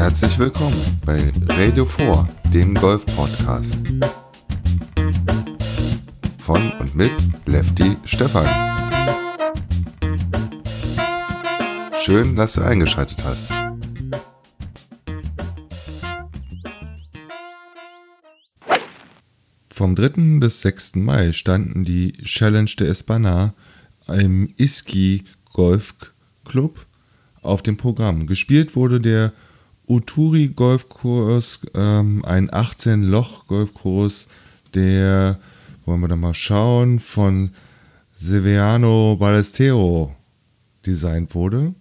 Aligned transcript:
Herzlich 0.00 0.38
willkommen 0.38 0.98
bei 1.04 1.30
Radio 1.50 1.84
4, 1.84 2.26
dem 2.54 2.72
Golf-Podcast. 2.74 3.76
Von 6.38 6.72
und 6.80 6.96
mit 6.96 7.12
Lefty 7.44 7.98
Stefan. 8.06 8.46
Schön, 12.00 12.34
dass 12.34 12.54
du 12.54 12.62
eingeschaltet 12.62 13.22
hast. 13.22 13.50
Vom 19.68 19.94
3. 19.94 20.38
bis 20.40 20.62
6. 20.62 20.96
Mai 20.96 21.32
standen 21.32 21.84
die 21.84 22.12
Challenge 22.24 22.70
de 22.78 22.88
Espana 22.88 23.52
im 24.08 24.48
Iski 24.56 25.24
Golf 25.52 25.94
Club 26.46 26.86
auf 27.42 27.62
dem 27.62 27.76
Programm. 27.76 28.26
Gespielt 28.26 28.74
wurde 28.74 28.98
der 28.98 29.34
Uturi 29.90 30.48
Golfkurs, 30.48 31.60
ähm, 31.74 32.24
ein 32.24 32.48
18-Loch-Golfkurs, 32.48 34.28
der, 34.72 35.40
wollen 35.84 36.00
wir 36.00 36.06
da 36.06 36.14
mal 36.14 36.32
schauen, 36.32 37.00
von 37.00 37.50
Severiano 38.16 39.16
Ballestero 39.18 40.14
designt 40.86 41.34
wurde 41.34 41.74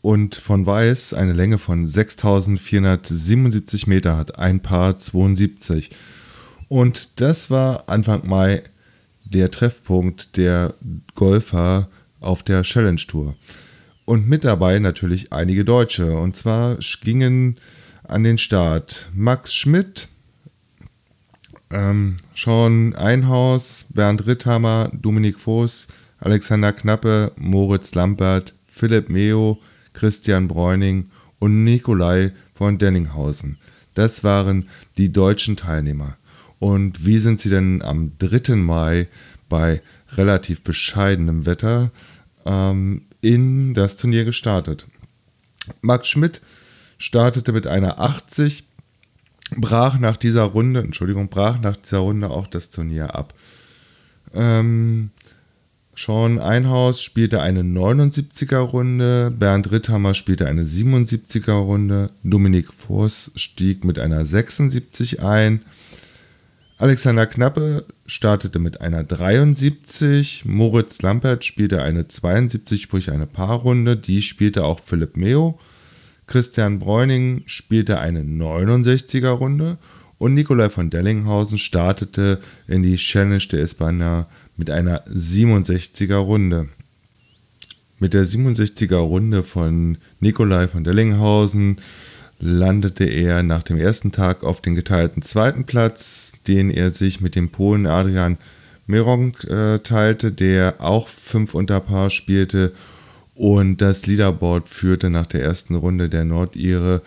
und 0.00 0.34
von 0.34 0.66
Weiß 0.66 1.14
eine 1.14 1.34
Länge 1.34 1.58
von 1.58 1.86
6477 1.86 3.86
Meter 3.86 4.16
hat, 4.16 4.40
ein 4.40 4.60
Paar 4.60 4.96
72. 4.96 5.90
Und 6.66 7.20
das 7.20 7.48
war 7.48 7.88
Anfang 7.88 8.26
Mai 8.26 8.64
der 9.24 9.52
Treffpunkt 9.52 10.36
der 10.36 10.74
Golfer 11.14 11.88
auf 12.18 12.42
der 12.42 12.62
Challenge 12.62 13.02
Tour. 13.06 13.36
Und 14.04 14.28
mit 14.28 14.44
dabei 14.44 14.78
natürlich 14.78 15.32
einige 15.32 15.64
Deutsche. 15.64 16.16
Und 16.16 16.36
zwar 16.36 16.78
gingen 17.02 17.58
an 18.04 18.24
den 18.24 18.38
Start 18.38 19.10
Max 19.14 19.54
Schmidt, 19.54 20.08
ähm, 21.70 22.16
Sean 22.34 22.94
Einhaus, 22.94 23.86
Bernd 23.90 24.26
Ritthammer, 24.26 24.90
Dominik 24.92 25.38
Voß, 25.40 25.88
Alexander 26.18 26.72
Knappe, 26.72 27.32
Moritz 27.36 27.94
Lampert, 27.94 28.54
Philipp 28.66 29.08
Meo, 29.08 29.58
Christian 29.92 30.48
Bräuning 30.48 31.10
und 31.38 31.64
Nikolai 31.64 32.32
von 32.54 32.78
Denninghausen. 32.78 33.58
Das 33.94 34.24
waren 34.24 34.68
die 34.98 35.12
deutschen 35.12 35.56
Teilnehmer. 35.56 36.16
Und 36.58 37.04
wie 37.04 37.18
sind 37.18 37.40
sie 37.40 37.50
denn 37.50 37.82
am 37.82 38.12
3. 38.18 38.56
Mai 38.56 39.08
bei 39.48 39.82
relativ 40.16 40.62
bescheidenem 40.62 41.46
Wetter 41.46 41.90
ähm, 42.44 43.02
in 43.22 43.72
das 43.72 43.96
Turnier 43.96 44.26
gestartet? 44.26 44.86
Max 45.80 46.08
Schmidt 46.08 46.42
startete 46.98 47.52
mit 47.52 47.66
einer 47.66 47.98
80, 47.98 48.64
brach 49.56 49.98
nach 49.98 50.16
dieser 50.18 50.42
Runde, 50.42 50.80
Entschuldigung, 50.80 51.28
brach 51.28 51.58
nach 51.60 51.76
dieser 51.76 51.98
Runde 51.98 52.30
auch 52.30 52.46
das 52.46 52.70
Turnier 52.70 53.14
ab. 53.14 53.32
Ähm, 54.34 55.10
Sean 55.94 56.38
Einhaus 56.38 57.02
spielte 57.02 57.40
eine 57.40 57.62
79er 57.62 58.58
Runde, 58.58 59.30
Bernd 59.30 59.70
Ritthammer 59.70 60.14
spielte 60.14 60.46
eine 60.46 60.64
77er 60.64 61.52
Runde, 61.52 62.10
Dominik 62.22 62.72
Voss 62.72 63.30
stieg 63.36 63.84
mit 63.84 63.98
einer 63.98 64.24
76 64.24 65.22
ein, 65.22 65.64
Alexander 66.82 67.26
Knappe 67.26 67.84
startete 68.06 68.58
mit 68.58 68.80
einer 68.80 69.04
73, 69.04 70.44
Moritz 70.46 71.00
Lampert 71.00 71.44
spielte 71.44 71.80
eine 71.80 72.08
72, 72.08 72.82
sprich 72.82 73.12
eine 73.12 73.26
Paarrunde, 73.26 73.96
die 73.96 74.20
spielte 74.20 74.64
auch 74.64 74.80
Philipp 74.84 75.16
Meo. 75.16 75.60
Christian 76.26 76.80
Bräuning 76.80 77.44
spielte 77.46 78.00
eine 78.00 78.22
69er 78.22 79.28
Runde 79.28 79.78
und 80.18 80.34
Nikolai 80.34 80.70
von 80.70 80.90
Dellinghausen 80.90 81.56
startete 81.56 82.40
in 82.66 82.82
die 82.82 82.96
Challenge 82.96 83.38
de 83.38 83.60
Espana 83.60 84.26
mit 84.56 84.68
einer 84.68 85.06
67er 85.06 86.16
Runde. 86.16 86.68
Mit 88.00 88.12
der 88.12 88.26
67er 88.26 88.96
Runde 88.96 89.44
von 89.44 89.98
Nikolai 90.18 90.66
von 90.66 90.82
Dellinghausen 90.82 91.76
landete 92.42 93.04
er 93.04 93.42
nach 93.42 93.62
dem 93.62 93.78
ersten 93.78 94.12
Tag 94.12 94.42
auf 94.42 94.60
den 94.60 94.74
geteilten 94.74 95.22
zweiten 95.22 95.64
Platz 95.64 96.32
den 96.46 96.70
er 96.70 96.90
sich 96.90 97.20
mit 97.20 97.34
dem 97.34 97.50
Polen 97.50 97.86
Adrian 97.86 98.38
Meronk 98.86 99.44
äh, 99.44 99.78
teilte, 99.78 100.32
der 100.32 100.76
auch 100.80 101.08
fünf 101.08 101.54
unter 101.54 101.80
Paar 101.80 102.10
spielte. 102.10 102.72
Und 103.34 103.78
das 103.78 104.06
Leaderboard 104.06 104.68
führte 104.68 105.08
nach 105.08 105.26
der 105.26 105.42
ersten 105.42 105.74
Runde 105.74 106.08
der 106.08 106.24
Nordire 106.24 107.02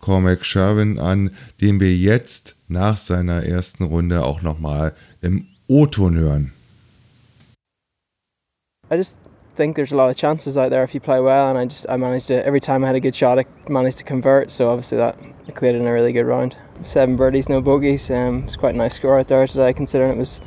Cormac 0.00 0.44
Sherwin 0.44 0.98
an, 0.98 1.30
den 1.60 1.80
wir 1.80 1.96
jetzt 1.96 2.56
nach 2.68 2.96
seiner 2.96 3.44
ersten 3.44 3.84
Runde 3.84 4.24
auch 4.24 4.42
nochmal 4.42 4.94
im 5.20 5.46
O-Ton 5.66 6.16
hören. 6.16 6.52
I 8.90 8.96
just 8.96 9.20
think 9.58 9.74
there's 9.74 9.90
a 9.90 9.96
lot 9.96 10.08
of 10.08 10.16
chances 10.16 10.56
out 10.56 10.70
there 10.70 10.84
if 10.84 10.94
you 10.94 11.00
play 11.00 11.18
well, 11.18 11.48
and 11.48 11.58
I 11.58 11.66
just 11.66 11.84
I 11.88 11.96
managed 11.96 12.28
to 12.28 12.46
every 12.46 12.60
time 12.60 12.84
I 12.84 12.86
had 12.86 12.96
a 12.96 13.00
good 13.00 13.14
shot, 13.14 13.40
I 13.40 13.44
managed 13.68 13.98
to 13.98 14.04
convert. 14.04 14.52
So 14.52 14.70
obviously 14.70 14.98
that 14.98 15.18
equated 15.48 15.82
in 15.82 15.88
a 15.88 15.92
really 15.92 16.12
good 16.12 16.26
round. 16.26 16.56
Seven 16.84 17.16
birdies, 17.16 17.48
no 17.48 17.60
bogeys. 17.60 18.08
Um, 18.08 18.44
it's 18.44 18.54
quite 18.54 18.76
a 18.76 18.78
nice 18.78 18.94
score 18.94 19.18
out 19.18 19.26
there 19.26 19.46
today, 19.48 19.72
considering 19.72 20.12
it 20.12 20.16
was 20.16 20.40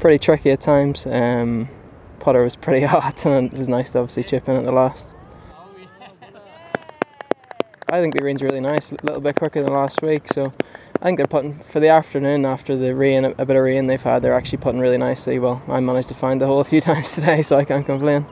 pretty 0.00 0.18
tricky 0.18 0.50
at 0.50 0.60
times. 0.60 1.06
Um, 1.06 1.68
putter 2.18 2.42
was 2.42 2.56
pretty 2.56 2.84
hot, 2.94 3.24
and 3.24 3.52
it 3.52 3.56
was 3.56 3.68
nice 3.68 3.90
to 3.90 4.00
obviously 4.00 4.24
chip 4.24 4.48
in 4.48 4.56
at 4.56 4.64
the 4.64 4.72
last. 4.72 5.14
I 7.88 8.00
think 8.00 8.16
the 8.16 8.24
rain's 8.24 8.42
really 8.42 8.58
nice, 8.58 8.90
a 8.90 8.96
little 9.04 9.20
bit 9.20 9.36
quicker 9.36 9.62
than 9.62 9.72
last 9.72 10.02
week. 10.02 10.26
So 10.26 10.52
I 11.00 11.04
think 11.04 11.18
they're 11.18 11.28
putting 11.28 11.60
for 11.60 11.78
the 11.78 11.88
afternoon 11.88 12.44
after 12.44 12.76
the 12.76 12.96
rain, 12.96 13.24
a 13.24 13.46
bit 13.46 13.54
of 13.54 13.62
rain 13.62 13.86
they've 13.86 14.02
had. 14.02 14.22
They're 14.22 14.34
actually 14.34 14.58
putting 14.58 14.80
really 14.80 14.98
nicely. 14.98 15.38
Well, 15.38 15.62
I 15.68 15.78
managed 15.78 16.08
to 16.08 16.14
find 16.14 16.40
the 16.40 16.48
hole 16.48 16.58
a 16.58 16.64
few 16.64 16.80
times 16.90 17.14
today, 17.14 17.42
so 17.42 17.54
I 17.54 17.64
can't 17.64 17.86
complain 17.86 18.26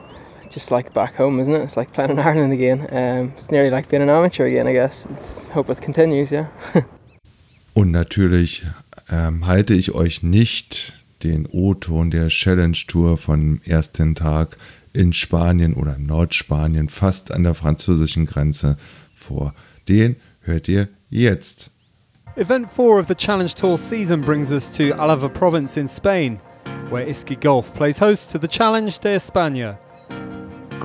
just 0.55 0.71
like 0.71 0.93
back 0.93 1.15
home, 1.15 1.39
isn't 1.39 1.53
it? 1.53 1.61
It's 1.61 1.77
like 1.77 1.91
playing 1.91 2.11
in 2.11 2.19
Ireland 2.29 2.53
again. 2.53 2.87
Um, 2.89 3.33
it's 3.37 3.51
nearly 3.51 3.69
like 3.69 3.89
being 3.89 4.01
an 4.01 4.09
amateur 4.09 4.45
again, 4.45 4.67
I 4.67 4.73
guess. 4.73 5.05
Let's 5.09 5.43
hope 5.53 5.69
it 5.69 5.81
continues, 5.81 6.31
yeah. 6.31 6.47
Und 7.73 7.91
natürlich 7.91 8.65
ähm, 9.11 9.45
halte 9.45 9.73
ich 9.73 9.93
euch 9.93 10.23
nicht 10.23 10.93
den 11.23 11.45
O-Ton 11.51 12.09
der 12.09 12.29
Challenge 12.29 12.77
Tour 12.87 13.17
vom 13.17 13.59
ersten 13.65 14.15
Tag 14.15 14.57
in 14.93 15.11
Spanien 15.11 15.73
oder 15.73 15.97
Nordspanien, 15.97 16.87
fast 16.87 17.33
an 17.33 17.43
der 17.43 17.53
französischen 17.53 18.25
Grenze 18.25 18.77
vor. 19.13 19.53
Den 19.89 20.15
hört 20.39 20.69
ihr 20.69 20.87
jetzt. 21.09 21.69
Event 22.37 22.69
4 22.73 22.99
of 22.99 23.07
the 23.07 23.15
Challenge 23.15 23.53
Tour 23.53 23.77
season 23.77 24.21
brings 24.21 24.51
us 24.51 24.71
to 24.71 24.93
Alava 24.93 25.27
province 25.27 25.77
in 25.77 25.87
Spain, 25.87 26.39
where 26.89 27.05
Iski 27.05 27.35
Golf 27.37 27.73
plays 27.73 27.99
host 27.99 28.31
to 28.31 28.39
the 28.39 28.47
Challenge 28.47 28.97
de 28.99 29.15
España. 29.15 29.77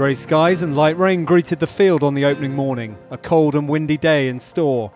Grey 0.00 0.14
skies 0.14 0.62
and 0.62 0.74
light 0.74 0.96
rain 0.96 1.26
greeted 1.26 1.60
the 1.60 1.66
field 1.66 2.02
on 2.02 2.14
the 2.14 2.24
opening 2.24 2.54
morning, 2.54 2.96
a 3.10 3.18
cold 3.18 3.54
and 3.54 3.68
windy 3.68 3.98
day 3.98 4.28
in 4.28 4.40
store. 4.40 4.90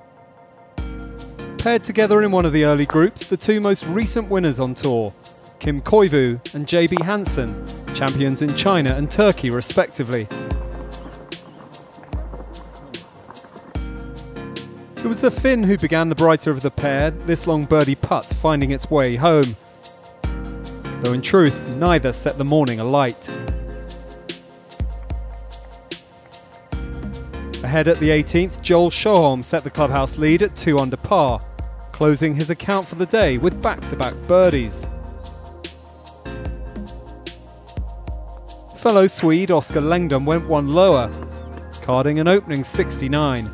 Paired 1.58 1.84
together 1.84 2.22
in 2.22 2.32
one 2.32 2.46
of 2.46 2.54
the 2.54 2.64
early 2.64 2.86
groups, 2.86 3.26
the 3.26 3.36
two 3.36 3.60
most 3.60 3.84
recent 3.84 4.30
winners 4.30 4.58
on 4.58 4.74
tour, 4.74 5.12
Kim 5.58 5.82
Koivu 5.82 6.40
and 6.54 6.66
JB 6.66 7.02
Hansen, 7.02 7.66
champions 7.94 8.40
in 8.40 8.56
China 8.56 8.94
and 8.94 9.10
Turkey 9.10 9.50
respectively. 9.50 10.26
It 14.96 15.04
was 15.04 15.20
the 15.20 15.30
Finn 15.30 15.64
who 15.64 15.76
began 15.76 16.08
the 16.08 16.14
brighter 16.14 16.50
of 16.50 16.62
the 16.62 16.70
pair, 16.70 17.10
this 17.10 17.46
long 17.46 17.66
birdie 17.66 17.94
putt 17.94 18.24
finding 18.24 18.70
its 18.70 18.90
way 18.90 19.16
home. 19.16 19.54
Though 21.02 21.12
in 21.12 21.20
truth, 21.20 21.74
neither 21.76 22.10
set 22.10 22.38
the 22.38 22.44
morning 22.46 22.80
alight. 22.80 23.28
Ahead 27.74 27.88
at 27.88 27.98
the 27.98 28.10
18th, 28.10 28.62
Joel 28.62 28.88
Shoholm 28.88 29.42
set 29.44 29.64
the 29.64 29.68
clubhouse 29.68 30.16
lead 30.16 30.44
at 30.44 30.54
2 30.54 30.78
under 30.78 30.96
par, 30.96 31.44
closing 31.90 32.32
his 32.32 32.48
account 32.48 32.86
for 32.86 32.94
the 32.94 33.04
day 33.04 33.36
with 33.36 33.60
back 33.60 33.84
to 33.88 33.96
back 33.96 34.14
birdies. 34.28 34.88
Fellow 38.76 39.08
Swede 39.08 39.50
Oscar 39.50 39.80
Langdon 39.80 40.24
went 40.24 40.46
one 40.46 40.68
lower, 40.68 41.10
carding 41.82 42.20
an 42.20 42.28
opening 42.28 42.62
69. 42.62 43.50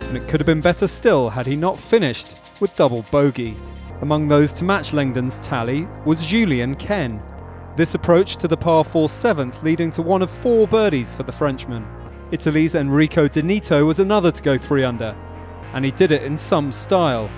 And 0.00 0.14
it 0.18 0.28
could 0.28 0.38
have 0.38 0.46
been 0.46 0.60
better 0.60 0.86
still 0.86 1.30
had 1.30 1.46
he 1.46 1.56
not 1.56 1.78
finished 1.78 2.36
with 2.60 2.76
double 2.76 3.06
bogey. 3.10 3.56
Among 4.02 4.28
those 4.28 4.52
to 4.52 4.64
match 4.64 4.92
Langdon's 4.92 5.38
tally 5.38 5.88
was 6.04 6.26
Julian 6.26 6.74
Ken. 6.74 7.22
This 7.74 7.94
approach 7.94 8.36
to 8.36 8.46
the 8.46 8.56
par 8.58 8.84
4 8.84 9.08
seventh, 9.08 9.62
leading 9.62 9.90
to 9.92 10.02
one 10.02 10.20
of 10.20 10.30
four 10.30 10.68
birdies 10.68 11.16
for 11.16 11.22
the 11.22 11.32
Frenchman. 11.32 11.95
Italy's 12.32 12.74
Enrico 12.74 13.28
Denito 13.28 13.86
was 13.86 14.00
another 14.00 14.32
to 14.32 14.42
go 14.42 14.58
three 14.58 14.82
under, 14.82 15.14
and 15.74 15.84
he 15.84 15.92
did 15.92 16.10
it 16.10 16.24
in 16.24 16.36
some 16.36 16.72
style. 16.72 17.30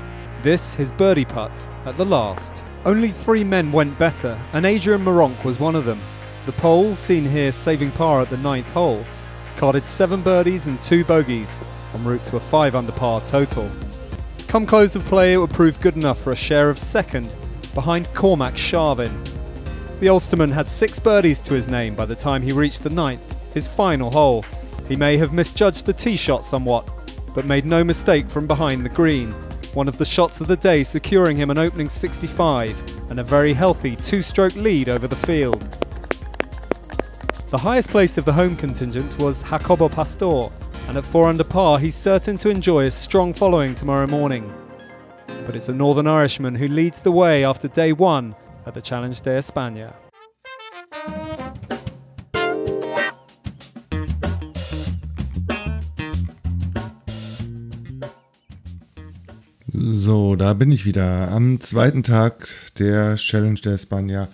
This 0.42 0.74
his 0.74 0.92
birdie 0.92 1.26
putt 1.26 1.66
at 1.84 1.98
the 1.98 2.06
last. 2.06 2.64
Only 2.86 3.10
three 3.10 3.44
men 3.44 3.70
went 3.70 3.98
better, 3.98 4.40
and 4.54 4.64
Adrian 4.64 5.04
Maronk 5.04 5.44
was 5.44 5.60
one 5.60 5.76
of 5.76 5.84
them. 5.84 6.00
The 6.46 6.52
pole, 6.52 6.94
seen 6.94 7.28
here 7.28 7.52
saving 7.52 7.90
par 7.92 8.22
at 8.22 8.30
the 8.30 8.38
ninth 8.38 8.70
hole, 8.72 9.04
carded 9.58 9.84
seven 9.84 10.22
birdies 10.22 10.68
and 10.68 10.80
two 10.80 11.04
bogeys, 11.04 11.58
en 11.94 12.04
route 12.04 12.24
to 12.24 12.36
a 12.36 12.40
5 12.40 12.74
under 12.74 12.92
par 12.92 13.20
total. 13.20 13.70
Come 14.46 14.64
close 14.64 14.96
of 14.96 15.04
play, 15.04 15.34
it 15.34 15.36
would 15.36 15.50
prove 15.50 15.78
good 15.82 15.96
enough 15.96 16.22
for 16.22 16.32
a 16.32 16.36
share 16.36 16.70
of 16.70 16.78
second 16.78 17.30
behind 17.74 18.08
Cormac 18.14 18.54
Sharvin. 18.54 19.12
The 19.98 20.08
Ulsterman 20.08 20.50
had 20.50 20.66
six 20.66 20.98
birdies 20.98 21.42
to 21.42 21.52
his 21.52 21.68
name 21.68 21.94
by 21.94 22.06
the 22.06 22.16
time 22.16 22.40
he 22.40 22.52
reached 22.52 22.82
the 22.82 22.90
ninth, 22.90 23.36
his 23.52 23.68
final 23.68 24.10
hole. 24.10 24.44
He 24.88 24.96
may 24.96 25.16
have 25.18 25.32
misjudged 25.32 25.86
the 25.86 25.92
tee 25.92 26.16
shot 26.16 26.44
somewhat, 26.44 26.88
but 27.34 27.44
made 27.44 27.66
no 27.66 27.84
mistake 27.84 28.28
from 28.28 28.46
behind 28.46 28.84
the 28.84 28.88
green. 28.88 29.32
One 29.74 29.86
of 29.86 29.98
the 29.98 30.04
shots 30.04 30.40
of 30.40 30.46
the 30.46 30.56
day 30.56 30.82
securing 30.82 31.36
him 31.36 31.50
an 31.50 31.58
opening 31.58 31.88
65 31.88 33.10
and 33.10 33.20
a 33.20 33.24
very 33.24 33.52
healthy 33.52 33.94
two 33.94 34.22
stroke 34.22 34.56
lead 34.56 34.88
over 34.88 35.06
the 35.06 35.16
field. 35.16 35.60
The 37.50 37.58
highest 37.58 37.90
placed 37.90 38.18
of 38.18 38.24
the 38.24 38.32
home 38.32 38.56
contingent 38.56 39.18
was 39.18 39.42
Jacobo 39.42 39.88
Pastor, 39.88 40.48
and 40.88 40.96
at 40.96 41.04
4 41.04 41.28
under 41.28 41.44
par 41.44 41.78
he's 41.78 41.94
certain 41.94 42.36
to 42.38 42.50
enjoy 42.50 42.86
a 42.86 42.90
strong 42.90 43.34
following 43.34 43.74
tomorrow 43.74 44.06
morning 44.06 44.52
but 45.48 45.56
it's 45.56 45.70
a 45.70 45.72
Northern 45.72 46.06
Irishman 46.06 46.54
who 46.54 46.68
leads 46.68 47.00
the 47.00 47.10
way 47.10 47.42
after 47.42 47.68
day 47.68 47.94
one 47.94 48.36
at 48.66 48.74
the 48.74 48.82
Challenge 48.82 49.18
de 49.22 49.30
España. 49.30 49.94
Da 60.48 60.54
bin 60.54 60.72
ich 60.72 60.86
wieder. 60.86 61.30
Am 61.30 61.60
zweiten 61.60 62.02
Tag 62.02 62.48
der 62.78 63.16
Challenge 63.16 63.60
der 63.60 63.74
España 63.74 64.28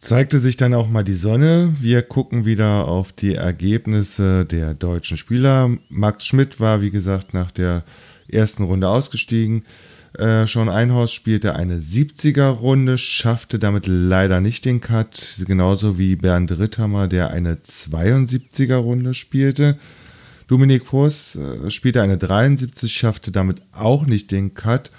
zeigte 0.00 0.40
sich 0.40 0.56
dann 0.56 0.74
auch 0.74 0.88
mal 0.88 1.04
die 1.04 1.14
Sonne. 1.14 1.72
Wir 1.78 2.02
gucken 2.02 2.44
wieder 2.44 2.88
auf 2.88 3.12
die 3.12 3.36
Ergebnisse 3.36 4.44
der 4.44 4.74
deutschen 4.74 5.16
Spieler. 5.16 5.70
Max 5.88 6.26
Schmidt 6.26 6.58
war, 6.58 6.82
wie 6.82 6.90
gesagt, 6.90 7.32
nach 7.32 7.52
der 7.52 7.84
ersten 8.26 8.64
Runde 8.64 8.88
ausgestiegen. 8.88 9.62
Äh, 10.18 10.48
Sean 10.48 10.68
Einhaus 10.68 11.12
spielte 11.12 11.54
eine 11.54 11.78
70er-Runde, 11.78 12.98
schaffte 12.98 13.60
damit 13.60 13.86
leider 13.86 14.40
nicht 14.40 14.64
den 14.64 14.80
Cut, 14.80 15.44
genauso 15.46 15.96
wie 15.96 16.16
Bernd 16.16 16.58
Ritthammer, 16.58 17.06
der 17.06 17.30
eine 17.30 17.54
72er-Runde 17.54 19.14
spielte. 19.14 19.78
Dominik 20.48 20.86
Voss 20.86 21.36
äh, 21.36 21.70
spielte 21.70 22.02
eine 22.02 22.18
73, 22.18 22.92
schaffte 22.92 23.30
damit 23.30 23.62
auch 23.72 24.06
nicht 24.06 24.30
den 24.32 24.54
Cut. 24.54 24.90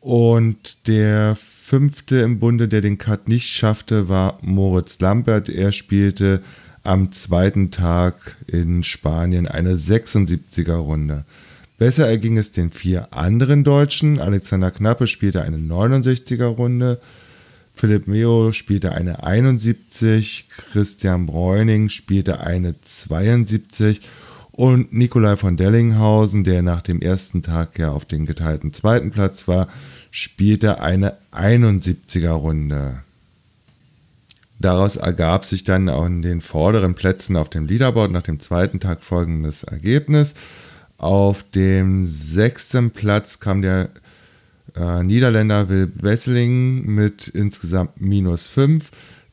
Und 0.00 0.88
der 0.88 1.36
fünfte 1.36 2.18
im 2.18 2.40
Bunde, 2.40 2.66
der 2.66 2.80
den 2.80 2.98
Cut 2.98 3.28
nicht 3.28 3.48
schaffte, 3.48 4.08
war 4.08 4.38
Moritz 4.42 5.00
Lambert. 5.00 5.48
Er 5.48 5.70
spielte 5.70 6.42
am 6.82 7.12
zweiten 7.12 7.70
Tag 7.70 8.36
in 8.48 8.82
Spanien 8.82 9.46
eine 9.46 9.76
76er 9.76 10.74
Runde. 10.74 11.24
Besser 11.78 12.08
erging 12.08 12.36
es 12.36 12.50
den 12.50 12.70
vier 12.70 13.12
anderen 13.14 13.62
Deutschen. 13.62 14.18
Alexander 14.18 14.72
Knappe 14.72 15.06
spielte 15.06 15.42
eine 15.42 15.58
69er 15.58 16.46
Runde. 16.46 17.00
Philipp 17.74 18.08
Meo 18.08 18.52
spielte 18.52 18.92
eine 18.92 19.22
71, 19.22 20.48
Christian 20.48 21.26
Bräuning 21.26 21.88
spielte 21.88 22.40
eine 22.40 22.80
72 22.80 24.02
und 24.52 24.92
Nikolai 24.92 25.36
von 25.36 25.56
Dellinghausen, 25.56 26.44
der 26.44 26.62
nach 26.62 26.82
dem 26.82 27.00
ersten 27.00 27.42
Tag 27.42 27.78
ja 27.78 27.90
auf 27.90 28.04
den 28.04 28.26
geteilten 28.26 28.72
zweiten 28.72 29.10
Platz 29.10 29.48
war, 29.48 29.68
spielte 30.10 30.80
eine 30.80 31.16
71er 31.32 32.32
Runde. 32.32 33.02
Daraus 34.60 34.96
ergab 34.96 35.46
sich 35.46 35.64
dann 35.64 35.88
in 35.88 36.22
den 36.22 36.40
vorderen 36.40 36.94
Plätzen 36.94 37.36
auf 37.36 37.48
dem 37.48 37.66
Leaderboard 37.66 38.12
nach 38.12 38.22
dem 38.22 38.38
zweiten 38.38 38.78
Tag 38.78 39.02
folgendes 39.02 39.64
Ergebnis. 39.64 40.34
Auf 40.98 41.42
dem 41.42 42.04
sechsten 42.04 42.92
Platz 42.92 43.40
kam 43.40 43.62
der 43.62 43.90
äh, 44.76 45.02
Niederländer 45.02 45.68
Will 45.68 45.92
Wesseling 45.96 46.86
mit 46.86 47.26
insgesamt 47.26 48.00
minus 48.00 48.46
5. 48.46 48.90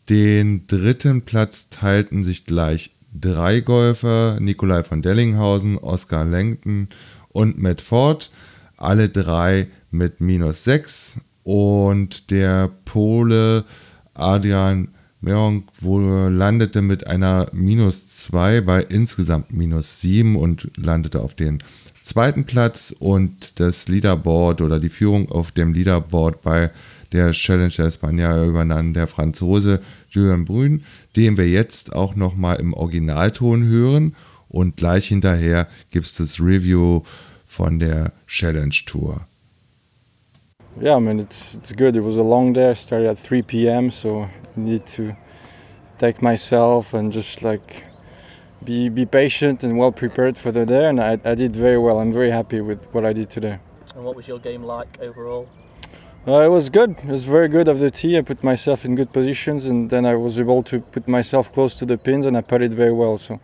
Den 0.10 0.66
dritten 0.66 1.22
Platz 1.22 1.70
teilten 1.70 2.24
sich 2.24 2.46
gleich 2.46 2.96
drei 3.14 3.62
Golfer, 3.62 4.40
Nikolai 4.40 4.84
von 4.84 5.02
Dellinghausen, 5.02 5.78
Oscar 5.78 6.26
Langton 6.26 6.88
und 7.30 7.58
Matt 7.58 7.82
Ford, 7.82 8.32
alle 8.78 9.10
drei 9.10 9.68
mit 9.92 10.22
minus 10.22 10.64
6 10.64 11.20
und 11.44 12.32
der 12.32 12.70
Pole 12.86 13.66
Adrian 14.14 14.90
Meong 15.22 15.66
landete 15.82 16.82
mit 16.82 17.08
einer 17.08 17.50
minus 17.52 18.08
2 18.08 18.62
bei 18.62 18.82
insgesamt 18.84 19.52
minus 19.52 20.00
7 20.00 20.38
und 20.38 20.72
landete 20.78 21.20
auf 21.20 21.34
den 21.34 21.62
zweiten 22.02 22.46
Platz 22.46 22.96
und 22.98 23.60
das 23.60 23.88
Leaderboard 23.88 24.62
oder 24.62 24.80
die 24.80 24.90
Führung 24.90 25.30
auf 25.32 25.52
dem 25.52 25.74
Leaderboard 25.74 26.42
bei 26.42 26.72
der 27.12 27.32
Challenge 27.32 27.74
der 27.76 27.88
España 27.88 28.46
übernahm 28.46 28.94
der 28.94 29.08
Franzose 29.08 29.82
Julian 30.10 30.46
Brün, 30.46 30.84
den 31.16 31.38
wir 31.38 31.48
jetzt 31.48 31.96
auch 31.96 32.16
nochmal 32.16 32.58
im 32.60 32.74
Originalton 32.74 33.64
hören 33.66 34.16
und 34.48 34.78
gleich 34.78 35.08
hinterher 35.08 35.68
gibt 35.92 36.06
es 36.08 36.14
das 36.14 36.40
Review 36.40 37.02
von 37.48 37.80
der 37.80 38.14
Challenge 38.28 38.76
Tour. 38.86 39.26
Yeah, 40.82 40.98
I 40.98 41.02
mean 41.02 41.20
it's 41.20 41.56
it's 41.56 41.74
good. 41.74 41.96
It 41.96 42.04
was 42.04 42.18
a 42.18 42.22
long 42.22 42.54
day. 42.54 42.72
I 42.72 42.76
started 42.76 43.10
at 43.10 43.18
3 43.18 43.42
p.m. 43.42 43.92
so 43.92 44.30
need 44.56 44.86
to 44.96 45.16
take 45.98 46.22
myself 46.22 46.94
and 46.94 47.14
just 47.14 47.42
like 47.42 47.89
be 48.64 48.90
be 48.90 49.06
patient 49.06 49.64
and 49.64 49.78
well 49.78 49.92
prepared 49.92 50.38
for 50.38 50.52
the 50.52 50.66
day 50.66 50.88
and 50.88 51.00
I, 51.00 51.20
I 51.24 51.36
did 51.36 51.56
very 51.56 51.78
well. 51.78 52.00
I'm 52.00 52.12
very 52.12 52.32
happy 52.32 52.62
with 52.62 52.86
what 52.94 53.06
i 53.06 53.14
did 53.14 53.30
today. 53.30 53.60
And 53.96 54.04
what 54.04 54.16
was 54.16 54.28
your 54.28 54.40
game 54.40 54.64
like 54.64 55.00
overall? 55.02 55.48
Uh, 56.28 56.42
it 56.42 56.50
was 56.50 56.70
good. 56.70 56.92
It 57.00 57.06
was 57.06 57.26
very 57.26 57.48
good 57.48 57.68
of 57.68 57.80
the 57.80 57.90
tee. 57.90 58.18
I 58.18 58.22
put 58.22 58.44
myself 58.44 58.84
in 58.86 58.96
good 58.96 59.14
positions 59.14 59.66
and 59.66 59.90
then 59.90 60.06
i 60.06 60.16
was 60.16 60.40
able 60.40 60.64
to 60.64 60.80
put 60.80 61.08
myself 61.08 61.54
close 61.54 61.76
to 61.76 61.86
the 61.86 61.98
pins 61.98 62.26
and 62.26 62.36
i 62.36 62.42
put 62.42 62.62
it 62.62 62.72
very 62.72 62.94
well. 62.94 63.18
So 63.18 63.40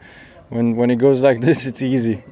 when 0.50 0.76
when 0.76 0.92
it 0.92 0.98
goes 0.98 1.22
like 1.28 1.42
this 1.42 1.66
it's 1.66 1.82
easy. 1.82 2.24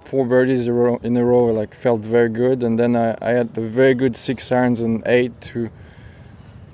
Four 0.00 0.26
birdies 0.26 0.66
in 0.66 1.16
a 1.16 1.24
row 1.24 1.44
like 1.46 1.72
felt 1.74 2.00
very 2.00 2.30
good 2.30 2.62
and 2.64 2.78
then 2.78 2.96
i, 2.96 3.16
I 3.22 3.30
had 3.30 3.56
a 3.56 3.60
very 3.60 3.94
good 3.94 4.16
six 4.16 4.50
irons 4.50 4.80
and 4.80 5.06
eight 5.06 5.40
to 5.52 5.70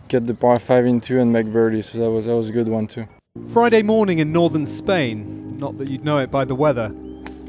get 0.09 0.27
the 0.27 0.35
par 0.35 0.59
five 0.59 0.87
into 0.87 1.21
and 1.21 1.33
make 1.33 1.47
birdies. 1.47 1.91
So 1.91 1.99
that 1.99 2.11
was 2.11 2.27
that 2.27 2.37
was 2.37 2.49
a 2.49 2.53
good 2.53 2.69
one 2.69 2.87
too. 2.87 3.07
Friday 3.53 3.83
morning 3.83 4.19
in 4.19 4.33
northern 4.33 4.67
Spain. 4.67 5.57
Not 5.59 5.79
that 5.79 5.89
you'd 5.89 6.05
know 6.05 6.19
it 6.19 6.31
by 6.31 6.45
the 6.45 6.55
weather. 6.55 6.95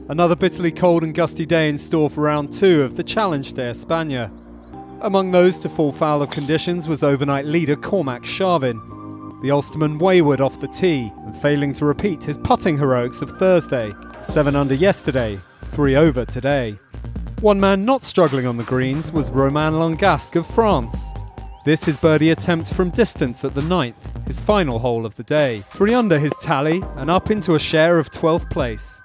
Another 0.10 0.36
bitterly 0.36 0.72
cold 0.72 1.03
and 1.03 1.13
gusty 1.13 1.46
day 1.46 1.67
in 1.67 1.77
store 1.77 2.10
for 2.10 2.22
round 2.22 2.53
two 2.53 2.82
of 2.84 2.96
the 2.96 3.03
Challenge 3.03 3.51
de 3.53 3.62
España. 3.62 4.32
Among 5.01 5.32
those 5.32 5.60
to 5.60 5.70
fall 5.70 5.91
foul 5.91 6.22
of 6.22 6.29
conditions 6.29 6.88
was 6.88 7.03
overnight 7.03 7.46
leader 7.46 7.75
Cormac 7.75 8.24
Sharvin. 8.24 8.79
The 9.41 9.51
Ulsterman 9.51 10.00
wayward 10.00 10.41
off 10.41 10.60
the 10.60 10.67
tee 10.67 11.12
and 11.24 11.36
failing 11.41 11.74
to 11.74 11.86
repeat 11.86 12.24
his 12.24 12.38
putting 12.38 12.77
heroics 12.77 13.22
of 13.22 13.32
Thursday. 13.38 13.94
Seven 14.22 14.56
under 14.56 14.74
yesterday, 14.74 15.38
three 15.62 15.96
over 15.96 16.25
today. 16.25 16.79
One 17.41 17.60
man 17.60 17.86
not 17.86 18.01
struggling 18.01 18.48
on 18.48 18.58
the 18.58 18.63
greens 18.63 19.12
was 19.12 19.29
Romain 19.29 19.74
Langasque 19.74 20.36
of 20.36 20.48
France. 20.48 21.12
This 21.67 21.83
his 21.83 21.97
birdie 21.97 22.29
attempt 22.29 22.74
from 22.74 22.91
distance 22.91 23.43
at 23.43 23.53
the 23.53 23.62
ninth, 23.62 24.25
his 24.25 24.39
final 24.39 24.79
hole 24.79 25.05
of 25.05 25.15
the 25.15 25.24
day. 25.24 25.65
Three 25.74 25.93
under 25.93 26.17
his 26.17 26.31
tally 26.41 26.81
and 26.95 27.09
up 27.09 27.29
into 27.29 27.55
a 27.55 27.59
share 27.59 28.00
of 28.00 28.09
12th 28.09 28.50
place. 28.50 29.01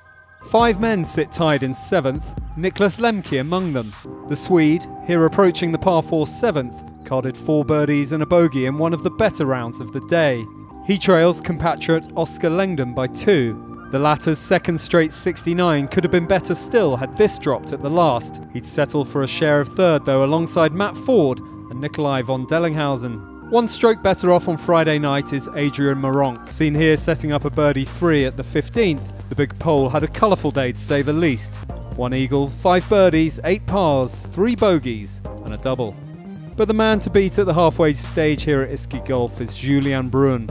Five 0.49 0.79
men 0.79 1.05
sit 1.05 1.33
tied 1.33 1.65
in 1.65 1.75
seventh, 1.75 2.25
Nicholas 2.57 2.99
Lemke 2.99 3.41
among 3.41 3.73
them. 3.73 3.93
The 4.29 4.37
Swede, 4.37 4.87
here 5.09 5.25
approaching 5.25 5.73
the 5.73 5.79
par 5.79 6.05
4 6.05 6.25
seventh, 6.25 6.85
carded 7.05 7.37
four 7.37 7.65
birdies 7.65 8.13
and 8.13 8.23
a 8.23 8.27
bogey 8.27 8.67
in 8.67 8.79
one 8.79 8.95
of 8.95 9.03
the 9.03 9.11
better 9.11 9.45
rounds 9.45 9.81
of 9.81 9.93
the 9.93 10.07
day. 10.07 10.47
He 10.87 10.99
trails 10.99 11.41
compatriot 11.41 12.13
Oscar 12.17 12.49
Langdon 12.49 12.95
by 12.95 13.09
two. 13.09 13.89
The 13.91 13.99
latter's 13.99 14.39
second 14.39 14.79
straight 14.79 15.13
69 15.13 15.89
could 15.89 16.05
have 16.05 16.13
been 16.13 16.27
better 16.27 16.55
still 16.55 16.95
had 16.95 17.17
this 17.17 17.41
dropped 17.41 17.73
at 17.73 17.83
the 17.83 17.91
last. 17.91 18.41
He'd 18.53 18.65
settle 18.65 19.05
for 19.05 19.25
a 19.25 19.27
share 19.27 19.61
of 19.61 19.71
third 19.71 20.05
though 20.05 20.25
alongside 20.25 20.73
Matt 20.73 20.97
Ford 20.97 21.41
and 21.73 21.81
Nikolai 21.81 22.23
von 22.23 22.47
Dellinghausen. 22.47 23.51
One 23.51 23.67
stroke 23.67 24.03
better 24.03 24.31
off 24.31 24.47
on 24.47 24.57
Friday 24.57 24.99
night 24.99 25.33
is 25.33 25.49
Adrian 25.55 26.01
Maronk, 26.01 26.53
seen 26.53 26.75
here 26.75 26.97
setting 26.97 27.33
up 27.33 27.45
a 27.47 27.51
birdie 27.51 27.87
3 27.87 28.27
at 28.27 28.37
the 28.37 28.45
15th. 28.45 29.29
The 29.29 29.35
big 29.35 29.59
pole 29.59 29.89
had 29.89 30.03
a 30.03 30.07
colourful 30.07 30.51
day 30.51 30.73
to 30.73 30.79
say 30.79 31.03
the 31.03 31.13
least. 31.13 31.57
One 31.97 32.15
eagle, 32.15 32.49
five 32.49 32.89
birdies, 32.89 33.41
eight 33.45 33.67
pars, 33.67 34.19
three 34.19 34.55
bogeys, 34.55 35.21
and 35.45 35.55
a 35.55 35.59
double. 35.59 35.97
But 36.57 36.69
the 36.69 36.75
man 36.75 37.01
to 37.01 37.11
beat 37.11 37.39
at 37.39 37.47
the 37.47 37.55
halfway 37.55 37.95
stage 37.95 38.43
here 38.43 38.63
at 38.63 38.71
Iski 38.71 39.05
Golf 39.07 39.41
is 39.41 39.57
Julien 39.57 40.11
Brun, 40.11 40.49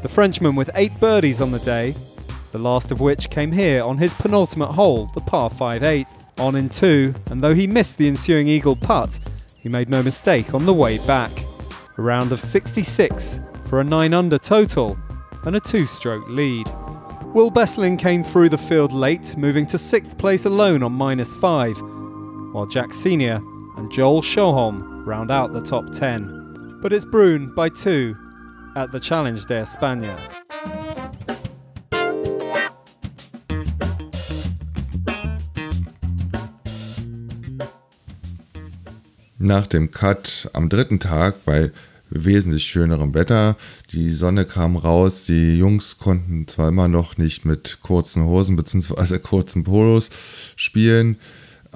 the 0.00 0.08
Frenchman 0.08 0.56
with 0.56 0.70
eight 0.74 0.98
birdies 0.98 1.40
on 1.42 1.50
the 1.50 1.58
day, 1.60 1.94
the 2.52 2.58
last 2.58 2.90
of 2.90 3.00
which 3.00 3.30
came 3.30 3.52
here 3.52 3.82
on 3.82 3.98
his 3.98 4.14
penultimate 4.14 4.70
hole, 4.70 5.10
the 5.14 5.20
par 5.20 5.50
5 5.50 5.82
8th. 5.82 6.08
On 6.38 6.56
in 6.56 6.68
two, 6.68 7.14
and 7.30 7.40
though 7.40 7.54
he 7.54 7.68
missed 7.68 7.96
the 7.96 8.08
ensuing 8.08 8.48
eagle 8.48 8.74
putt, 8.74 9.20
he 9.64 9.70
made 9.70 9.88
no 9.88 10.02
mistake 10.02 10.52
on 10.52 10.66
the 10.66 10.74
way 10.74 10.98
back. 11.06 11.32
A 11.96 12.02
round 12.02 12.32
of 12.32 12.40
66 12.40 13.40
for 13.64 13.80
a 13.80 13.84
9 13.84 14.12
under 14.12 14.38
total 14.38 14.96
and 15.44 15.56
a 15.56 15.60
two 15.60 15.86
stroke 15.86 16.28
lead. 16.28 16.68
Will 17.32 17.50
Besseling 17.50 17.98
came 17.98 18.22
through 18.22 18.50
the 18.50 18.58
field 18.58 18.92
late, 18.92 19.36
moving 19.38 19.66
to 19.66 19.78
sixth 19.78 20.18
place 20.18 20.44
alone 20.44 20.82
on 20.82 20.92
minus 20.92 21.34
five, 21.34 21.76
while 22.52 22.66
Jack 22.66 22.92
Senior 22.92 23.40
and 23.76 23.90
Joel 23.90 24.20
Schoholm 24.20 25.04
round 25.06 25.30
out 25.30 25.54
the 25.54 25.62
top 25.62 25.90
10. 25.90 26.78
But 26.82 26.92
it's 26.92 27.06
Brune 27.06 27.54
by 27.54 27.70
two 27.70 28.14
at 28.76 28.92
the 28.92 29.00
Challenge 29.00 29.44
de 29.46 29.54
España. 29.54 30.43
Nach 39.38 39.66
dem 39.66 39.90
Cut 39.90 40.48
am 40.52 40.68
dritten 40.68 41.00
Tag 41.00 41.44
bei 41.44 41.70
wesentlich 42.10 42.64
schönerem 42.64 43.14
Wetter. 43.14 43.56
Die 43.92 44.10
Sonne 44.10 44.44
kam 44.44 44.76
raus, 44.76 45.24
die 45.24 45.58
Jungs 45.58 45.98
konnten 45.98 46.46
zwar 46.46 46.68
immer 46.68 46.88
noch 46.88 47.18
nicht 47.18 47.44
mit 47.44 47.78
kurzen 47.82 48.24
Hosen 48.24 48.56
bzw. 48.56 49.18
kurzen 49.22 49.64
Polos 49.64 50.10
spielen, 50.56 51.16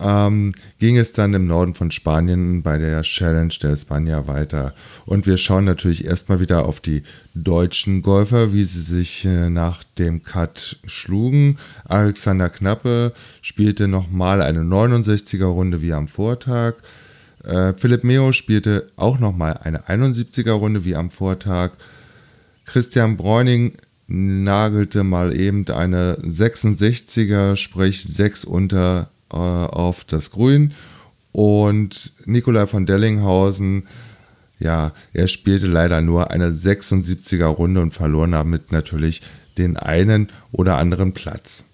ähm, 0.00 0.52
ging 0.78 0.96
es 0.96 1.12
dann 1.12 1.34
im 1.34 1.48
Norden 1.48 1.74
von 1.74 1.90
Spanien 1.90 2.62
bei 2.62 2.78
der 2.78 3.02
Challenge 3.02 3.52
der 3.60 3.76
Spanier 3.76 4.28
weiter. 4.28 4.74
Und 5.06 5.26
wir 5.26 5.36
schauen 5.36 5.64
natürlich 5.64 6.04
erstmal 6.04 6.38
wieder 6.38 6.66
auf 6.66 6.80
die 6.80 7.02
deutschen 7.34 8.02
Golfer, 8.02 8.52
wie 8.52 8.64
sie 8.64 8.82
sich 8.82 9.24
äh, 9.24 9.50
nach 9.50 9.82
dem 9.98 10.22
Cut 10.22 10.78
schlugen. 10.86 11.58
Alexander 11.84 12.48
Knappe 12.48 13.12
spielte 13.42 13.88
nochmal 13.88 14.42
eine 14.42 14.60
69er 14.60 15.46
Runde 15.46 15.82
wie 15.82 15.92
am 15.92 16.06
Vortag. 16.06 16.74
Äh, 17.44 17.74
Philipp 17.76 18.04
Meo 18.04 18.32
spielte 18.32 18.90
auch 18.96 19.18
nochmal 19.18 19.58
eine 19.62 19.88
71er 19.88 20.52
Runde 20.52 20.84
wie 20.84 20.96
am 20.96 21.10
Vortag. 21.10 21.72
Christian 22.64 23.16
Bräuning 23.16 23.72
nagelte 24.06 25.04
mal 25.04 25.34
eben 25.38 25.68
eine 25.68 26.18
66er, 26.22 27.56
sprich 27.56 28.02
6 28.04 28.44
unter 28.44 29.10
äh, 29.30 29.36
auf 29.36 30.04
das 30.04 30.30
Grün. 30.30 30.72
Und 31.32 32.12
Nikolai 32.24 32.66
von 32.66 32.86
Dellinghausen, 32.86 33.86
ja, 34.58 34.92
er 35.12 35.28
spielte 35.28 35.66
leider 35.66 36.00
nur 36.00 36.30
eine 36.30 36.50
76er 36.50 37.46
Runde 37.46 37.80
und 37.80 37.94
verlor 37.94 38.26
damit 38.26 38.72
natürlich 38.72 39.22
den 39.56 39.76
einen 39.76 40.30
oder 40.52 40.78
anderen 40.78 41.12
Platz. 41.12 41.64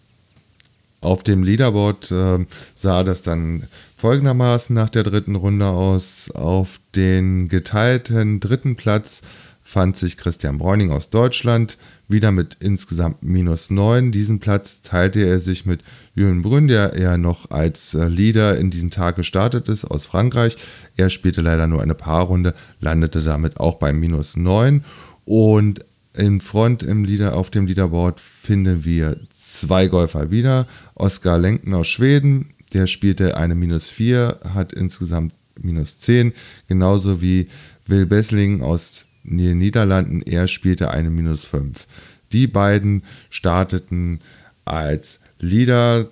Auf 1.01 1.23
dem 1.23 1.43
Leaderboard 1.43 2.11
äh, 2.11 2.47
sah 2.75 3.05
das 3.05 3.23
dann 3.23 3.65
folgendermaßen 4.05 4.75
nach 4.77 4.91
der 4.91 5.03
dritten 5.03 5.35
Runde 5.35 5.67
aus. 5.67 6.31
Auf 6.31 6.79
den 6.95 7.49
geteilten 7.49 8.39
dritten 8.39 8.77
Platz 8.77 9.23
fand 9.63 9.97
sich 9.97 10.19
Christian 10.19 10.59
Bräuning 10.59 10.91
aus 10.91 11.09
Deutschland, 11.09 11.79
wieder 12.07 12.31
mit 12.31 12.59
insgesamt 12.61 13.23
minus 13.23 13.71
9. 13.71 14.13
Diesen 14.13 14.41
Platz 14.41 14.83
teilte 14.83 15.21
er 15.21 15.39
sich 15.39 15.65
mit 15.65 15.81
Jürgen 16.15 16.43
Brünn, 16.43 16.69
der 16.69 17.01
ja 17.01 17.17
noch 17.17 17.51
als 17.51 17.95
äh, 17.95 18.07
Leader 18.09 18.59
in 18.59 18.71
diesen 18.71 18.91
Tag 18.91 19.17
gestartet 19.17 19.71
ist 19.71 19.87
aus 19.87 20.05
Frankreich. 20.05 20.59
Er 20.99 21.09
spielte 21.09 21.41
leider 21.41 21.67
nur 21.67 21.81
eine 21.81 21.95
Paarrunde, 21.95 22.55
landete 22.81 23.23
damit 23.23 23.59
auch 23.59 23.77
bei 23.77 23.95
minus 23.95 24.37
9. 24.37 24.85
Und 25.25 25.83
in 26.13 26.43
Front 26.43 26.83
im 26.83 27.05
Leader, 27.05 27.37
auf 27.37 27.49
dem 27.49 27.67
Leaderboard 27.67 28.21
finden 28.21 28.85
wir 28.85 29.17
zwei 29.33 29.89
Golfer 29.89 30.31
wieder. 30.31 30.67
Oskar 30.95 31.39
Lenken 31.39 31.73
aus 31.73 31.89
Schweden, 31.89 32.54
der 32.75 32.87
spielte 32.87 33.37
eine 33.37 33.55
minus 33.55 33.91
4, 33.91 34.41
hat 34.53 34.73
insgesamt 34.73 35.33
minus 35.61 35.99
10, 35.99 36.33
genauso 36.69 37.23
wie 37.23 37.49
Will 37.87 38.07
Bessling 38.07 38.63
aus 38.63 39.07
den 39.23 39.59
Niederlanden, 39.59 40.23
er 40.23 40.49
spielte 40.49 40.91
eine 40.91 41.11
minus 41.11 41.45
5. 41.45 41.87
Die 42.33 42.47
beiden 42.47 43.05
starteten 43.31 44.21
als 44.65 45.21
Leader 45.39 46.09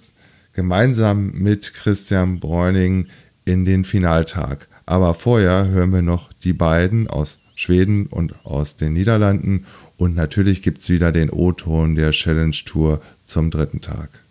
gemeinsam 0.52 1.32
mit 1.32 1.74
Christian 1.74 2.40
Bräuning 2.40 3.08
in 3.44 3.64
den 3.64 3.84
Finaltag. 3.84 4.68
Aber 4.86 5.14
vorher 5.14 5.68
hören 5.68 5.92
wir 5.92 6.02
noch 6.02 6.32
die 6.32 6.52
beiden 6.52 7.08
aus 7.08 7.38
Schweden 7.54 8.06
und 8.06 8.44
aus 8.44 8.76
den 8.76 8.94
Niederlanden 8.94 9.66
und 9.96 10.16
natürlich 10.16 10.62
gibt 10.62 10.82
es 10.82 10.90
wieder 10.90 11.12
den 11.12 11.30
O-Ton 11.30 11.94
der 11.94 12.10
Challenge 12.10 12.56
Tour 12.64 13.00
zum 13.24 13.50
dritten 13.50 13.80
Tag. 13.80 14.21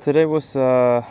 Today 0.00 0.26
was 0.26 0.54
uh, 0.54 1.04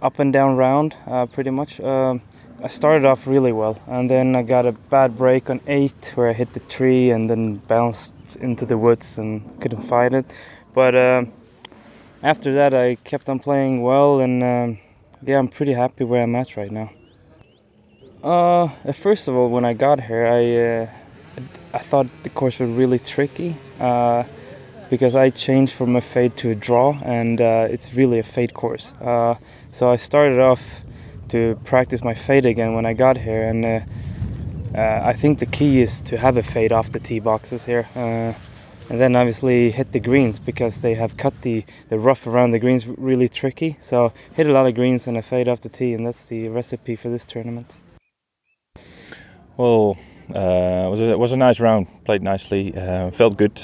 up 0.00 0.18
and 0.18 0.32
down 0.32 0.56
round, 0.56 0.96
uh, 1.06 1.26
pretty 1.26 1.50
much. 1.50 1.78
Uh, 1.78 2.16
I 2.62 2.68
started 2.68 3.04
off 3.04 3.26
really 3.26 3.52
well, 3.52 3.78
and 3.86 4.08
then 4.08 4.34
I 4.34 4.42
got 4.42 4.64
a 4.64 4.72
bad 4.72 5.18
break 5.18 5.50
on 5.50 5.60
eight 5.66 6.12
where 6.14 6.30
I 6.30 6.32
hit 6.32 6.54
the 6.54 6.60
tree 6.60 7.10
and 7.10 7.28
then 7.28 7.56
bounced 7.56 8.14
into 8.40 8.64
the 8.64 8.78
woods 8.78 9.18
and 9.18 9.42
couldn't 9.60 9.82
fight 9.82 10.14
it. 10.14 10.24
But 10.72 10.94
uh, 10.94 11.24
after 12.22 12.54
that, 12.54 12.72
I 12.72 12.94
kept 13.04 13.28
on 13.28 13.40
playing 13.40 13.82
well, 13.82 14.20
and 14.20 14.42
um, 14.42 14.78
yeah, 15.22 15.38
I'm 15.38 15.48
pretty 15.48 15.74
happy 15.74 16.04
where 16.04 16.22
I'm 16.22 16.34
at 16.34 16.56
right 16.56 16.72
now. 16.72 16.90
Uh, 18.22 18.68
first 18.92 19.28
of 19.28 19.34
all, 19.34 19.50
when 19.50 19.66
I 19.66 19.74
got 19.74 20.00
here, 20.00 20.26
I 20.26 20.56
uh, 20.56 21.44
I 21.74 21.78
thought 21.78 22.06
the 22.22 22.30
course 22.30 22.58
was 22.58 22.70
really 22.70 22.98
tricky 22.98 23.56
uh, 23.78 24.24
because 24.90 25.14
I 25.14 25.30
changed 25.30 25.72
from 25.72 25.96
a 25.96 26.00
fade 26.00 26.36
to 26.38 26.50
a 26.50 26.54
draw, 26.54 26.98
and 27.04 27.40
uh, 27.40 27.66
it's 27.70 27.94
really 27.94 28.18
a 28.18 28.22
fade 28.22 28.54
course. 28.54 28.92
Uh, 29.00 29.36
so 29.70 29.90
I 29.90 29.96
started 29.96 30.40
off 30.40 30.82
to 31.28 31.58
practice 31.64 32.04
my 32.04 32.14
fade 32.14 32.46
again 32.46 32.74
when 32.74 32.86
I 32.86 32.92
got 32.92 33.16
here, 33.16 33.48
and 33.48 33.64
uh, 33.64 33.80
uh, 34.76 35.00
I 35.04 35.12
think 35.12 35.38
the 35.38 35.46
key 35.46 35.80
is 35.80 36.00
to 36.02 36.16
have 36.16 36.36
a 36.36 36.42
fade 36.42 36.72
off 36.72 36.92
the 36.92 37.00
tee 37.00 37.20
boxes 37.20 37.64
here. 37.64 37.88
Uh, 37.96 38.34
and 38.90 39.00
then 39.00 39.16
obviously 39.16 39.70
hit 39.70 39.92
the 39.92 40.00
greens 40.00 40.38
because 40.38 40.82
they 40.82 40.94
have 40.94 41.16
cut 41.16 41.40
the, 41.40 41.64
the 41.88 41.98
rough 41.98 42.26
around 42.26 42.50
the 42.50 42.58
greens 42.58 42.86
really 42.86 43.30
tricky. 43.30 43.78
So 43.80 44.12
hit 44.34 44.46
a 44.46 44.52
lot 44.52 44.66
of 44.66 44.74
greens 44.74 45.06
and 45.06 45.16
a 45.16 45.22
fade 45.22 45.48
off 45.48 45.62
the 45.62 45.70
tee, 45.70 45.94
and 45.94 46.06
that's 46.06 46.26
the 46.26 46.48
recipe 46.48 46.94
for 46.94 47.08
this 47.08 47.24
tournament. 47.24 47.76
Well, 49.56 49.96
uh, 50.28 50.86
it 50.86 50.90
was 50.90 51.00
a, 51.00 51.10
it 51.12 51.18
was 51.18 51.32
a 51.32 51.36
nice 51.36 51.60
round. 51.60 51.86
Played 52.04 52.22
nicely. 52.22 52.72
Felt 53.12 53.38
good. 53.38 53.58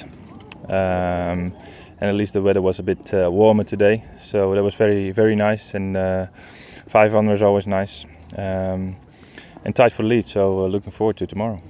Um, 0.70 1.52
and 2.00 2.08
at 2.08 2.14
least 2.14 2.32
the 2.32 2.40
weather 2.40 2.62
was 2.62 2.78
a 2.78 2.82
bit 2.82 3.12
uh, 3.12 3.30
warmer 3.30 3.64
today, 3.64 4.04
so 4.18 4.54
that 4.54 4.62
was 4.62 4.74
very 4.74 5.10
very 5.10 5.36
nice. 5.36 5.74
And 5.74 5.96
uh, 5.96 6.26
five 6.88 7.14
under 7.14 7.32
is 7.32 7.42
always 7.42 7.66
nice. 7.66 8.06
Um, 8.36 8.96
and 9.64 9.76
tight 9.76 9.92
for 9.92 10.02
the 10.02 10.08
lead, 10.08 10.26
so 10.26 10.64
uh, 10.64 10.68
looking 10.68 10.92
forward 10.92 11.16
to 11.18 11.26
tomorrow. 11.26 11.60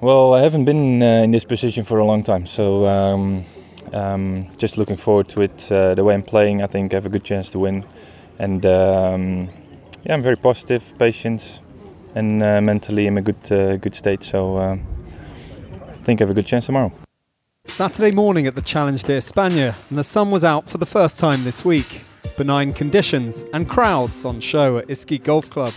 Well, 0.00 0.34
I 0.34 0.42
haven't 0.42 0.64
been 0.64 1.02
uh, 1.02 1.22
in 1.24 1.30
this 1.30 1.44
position 1.44 1.84
for 1.84 1.98
a 1.98 2.04
long 2.04 2.22
time, 2.22 2.46
so 2.46 2.86
um, 2.86 3.44
um, 3.92 4.48
just 4.58 4.76
looking 4.76 4.96
forward 4.96 5.28
to 5.30 5.40
it. 5.40 5.58
the 5.68 6.04
way 6.04 6.14
I'm 6.14 6.22
playing, 6.22 6.62
I 6.62 6.66
think 6.66 6.92
I 6.92 6.96
have 6.96 7.06
a 7.06 7.08
good 7.08 7.24
chance 7.24 7.48
to 7.50 7.58
win. 7.58 7.84
And 8.38 8.64
um, 8.66 9.48
yeah, 10.04 10.14
I'm 10.14 10.22
very 10.22 10.36
positive, 10.36 10.94
patient, 10.98 11.60
and 12.14 12.42
uh, 12.42 12.60
mentally 12.60 13.06
I'm 13.06 13.18
in 13.18 13.24
a 13.24 13.32
good 13.32 13.52
uh, 13.52 13.76
good 13.76 13.94
state. 13.94 14.22
So 14.22 14.56
uh, 14.56 14.76
I 15.90 15.96
think 16.04 16.20
I 16.20 16.24
have 16.24 16.30
a 16.30 16.34
good 16.34 16.46
chance 16.46 16.66
tomorrow. 16.66 16.92
Saturday 17.68 18.10
morning 18.10 18.46
at 18.46 18.54
the 18.54 18.62
Challenge 18.62 19.02
de 19.04 19.16
España, 19.16 19.74
and 19.88 19.98
the 19.98 20.02
sun 20.02 20.30
was 20.30 20.42
out 20.42 20.68
for 20.68 20.78
the 20.78 20.86
first 20.86 21.18
time 21.18 21.44
this 21.44 21.64
week. 21.64 22.02
Benign 22.36 22.72
conditions 22.72 23.44
and 23.52 23.68
crowds 23.68 24.24
on 24.24 24.40
show 24.40 24.78
at 24.78 24.88
Iski 24.88 25.22
Golf 25.22 25.48
Club. 25.50 25.72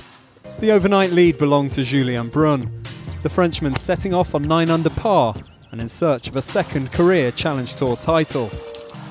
The 0.59 0.71
overnight 0.71 1.11
lead 1.11 1.37
belonged 1.37 1.71
to 1.73 1.83
Julien 1.83 2.29
Brun, 2.29 2.83
the 3.21 3.29
Frenchman 3.29 3.75
setting 3.75 4.13
off 4.13 4.33
on 4.33 4.43
9 4.43 4.69
under 4.69 4.89
par 4.89 5.35
and 5.71 5.79
in 5.79 5.87
search 5.87 6.27
of 6.27 6.35
a 6.35 6.41
second 6.41 6.91
career 6.91 7.31
Challenge 7.31 7.73
Tour 7.75 7.95
title. 7.97 8.49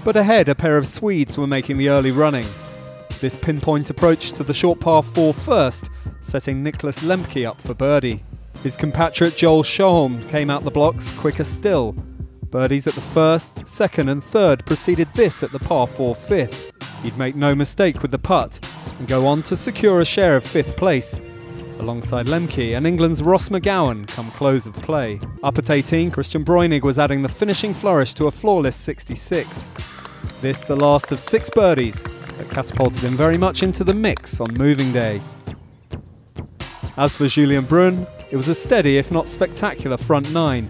But 0.02 0.16
ahead, 0.16 0.48
a 0.48 0.54
pair 0.54 0.76
of 0.76 0.86
Swedes 0.86 1.38
were 1.38 1.46
making 1.46 1.76
the 1.76 1.90
early 1.90 2.10
running. 2.10 2.46
This 3.20 3.36
pinpoint 3.36 3.90
approach 3.90 4.32
to 4.32 4.42
the 4.42 4.54
short 4.54 4.80
par 4.80 5.02
4 5.02 5.32
first 5.32 5.90
setting 6.20 6.62
Nicholas 6.62 6.98
Lemke 7.00 7.46
up 7.46 7.60
for 7.60 7.74
birdie. 7.74 8.24
His 8.62 8.76
compatriot 8.76 9.36
Joel 9.36 9.62
Schoholm 9.62 10.28
came 10.28 10.50
out 10.50 10.64
the 10.64 10.70
blocks 10.70 11.12
quicker 11.12 11.44
still. 11.44 11.94
Birdies 12.50 12.88
at 12.88 12.96
the 12.96 13.00
first, 13.00 13.66
second, 13.68 14.08
and 14.08 14.24
third 14.24 14.66
preceded 14.66 15.06
this 15.14 15.44
at 15.44 15.52
the 15.52 15.60
par 15.60 15.86
4 15.86 16.16
fifth. 16.16 16.72
He'd 17.02 17.16
make 17.16 17.36
no 17.36 17.54
mistake 17.54 18.02
with 18.02 18.10
the 18.10 18.18
putt 18.18 18.58
and 18.98 19.06
go 19.06 19.24
on 19.24 19.42
to 19.44 19.54
secure 19.54 20.00
a 20.00 20.04
share 20.04 20.36
of 20.36 20.44
fifth 20.44 20.76
place. 20.76 21.24
Alongside 21.78 22.26
Lemke 22.26 22.76
and 22.76 22.88
England's 22.88 23.22
Ross 23.22 23.50
McGowan 23.50 24.06
come 24.08 24.32
close 24.32 24.66
of 24.66 24.74
play. 24.74 25.20
Up 25.44 25.58
at 25.58 25.70
18, 25.70 26.10
Christian 26.10 26.44
Bräunig 26.44 26.82
was 26.82 26.98
adding 26.98 27.22
the 27.22 27.28
finishing 27.28 27.72
flourish 27.72 28.14
to 28.14 28.26
a 28.26 28.30
flawless 28.32 28.74
66. 28.74 29.68
This 30.40 30.64
the 30.64 30.76
last 30.76 31.12
of 31.12 31.20
six 31.20 31.50
birdies 31.50 32.02
that 32.02 32.50
catapulted 32.50 33.00
him 33.00 33.16
very 33.16 33.38
much 33.38 33.62
into 33.62 33.84
the 33.84 33.94
mix 33.94 34.40
on 34.40 34.48
moving 34.58 34.92
day. 34.92 35.22
As 36.96 37.16
for 37.16 37.28
Julian 37.28 37.64
Brun, 37.64 38.06
it 38.32 38.36
was 38.36 38.48
a 38.48 38.54
steady, 38.56 38.98
if 38.98 39.12
not 39.12 39.28
spectacular, 39.28 39.96
front 39.96 40.30
nine, 40.32 40.68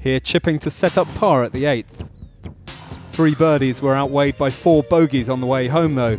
here 0.00 0.18
chipping 0.18 0.58
to 0.58 0.70
set 0.70 0.96
up 0.98 1.06
par 1.14 1.44
at 1.44 1.52
the 1.52 1.66
eighth. 1.66 2.08
Three 3.12 3.34
birdies 3.34 3.82
were 3.82 3.94
outweighed 3.94 4.38
by 4.38 4.50
four 4.50 4.82
bogeys 4.82 5.28
on 5.28 5.40
the 5.40 5.46
way 5.46 5.68
home, 5.68 5.94
though, 5.94 6.18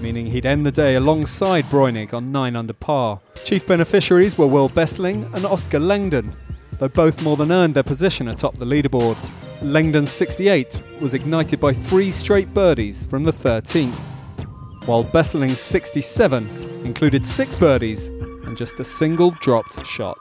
meaning 0.00 0.26
he'd 0.26 0.44
end 0.44 0.66
the 0.66 0.72
day 0.72 0.96
alongside 0.96 1.64
Bräunig 1.66 2.12
on 2.12 2.30
9 2.30 2.56
under 2.56 2.74
par. 2.74 3.20
Chief 3.44 3.66
beneficiaries 3.66 4.36
were 4.36 4.46
Will 4.46 4.68
Bessling 4.68 5.24
and 5.34 5.46
Oscar 5.46 5.78
Langdon, 5.78 6.36
though 6.78 6.88
both 6.88 7.22
more 7.22 7.36
than 7.36 7.50
earned 7.50 7.74
their 7.74 7.82
position 7.82 8.28
atop 8.28 8.56
the 8.56 8.64
leaderboard. 8.64 9.16
Langdon's 9.62 10.10
68 10.10 10.82
was 11.00 11.14
ignited 11.14 11.60
by 11.60 11.72
three 11.72 12.10
straight 12.10 12.52
birdies 12.52 13.06
from 13.06 13.24
the 13.24 13.32
13th, 13.32 13.94
while 14.86 15.04
Besseling's 15.04 15.60
67 15.60 16.46
included 16.84 17.24
six 17.24 17.54
birdies 17.54 18.08
and 18.08 18.56
just 18.56 18.80
a 18.80 18.84
single 18.84 19.30
dropped 19.40 19.86
shot. 19.86 20.18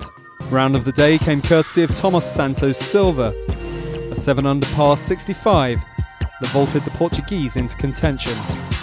Round 0.50 0.76
of 0.76 0.86
the 0.86 0.92
day 0.92 1.18
came 1.18 1.42
courtesy 1.42 1.84
of 1.84 1.96
Thomas 1.96 2.30
Santos 2.30 2.78
Silva, 2.78 3.34
a 4.12 4.16
7 4.16 4.46
under 4.46 4.66
par 4.68 4.98
65 4.98 5.80
that 6.42 6.50
vaulted 6.52 6.84
the 6.84 6.92
Portuguese 6.92 7.56
into 7.56 7.76
contention. 7.78 8.34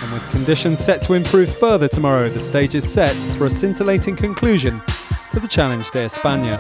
And 0.03 0.13
with 0.13 0.31
conditions 0.31 0.79
set 0.79 1.03
to 1.03 1.15
improve 1.15 1.55
further 1.55 1.89
tomorrow, 1.89 2.29
the 2.29 2.41
stage 2.41 2.75
is 2.75 2.91
set 2.91 3.15
for 3.37 3.47
a 3.47 3.51
scintillating 3.51 4.17
conclusion 4.17 4.81
to 5.31 5.41
the 5.41 5.49
Challenge 5.49 5.91
de 5.91 6.05
España. 6.05 6.59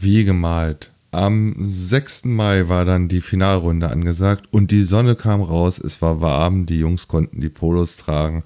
Wie 0.00 0.22
gemalt. 0.22 0.93
Am 1.14 1.54
6. 1.60 2.24
Mai 2.24 2.68
war 2.68 2.84
dann 2.84 3.06
die 3.06 3.20
Finalrunde 3.20 3.88
angesagt 3.88 4.48
und 4.50 4.72
die 4.72 4.82
Sonne 4.82 5.14
kam 5.14 5.42
raus, 5.42 5.78
es 5.78 6.02
war 6.02 6.20
warm, 6.20 6.66
die 6.66 6.80
Jungs 6.80 7.06
konnten 7.06 7.40
die 7.40 7.50
Polos 7.50 7.96
tragen 7.96 8.42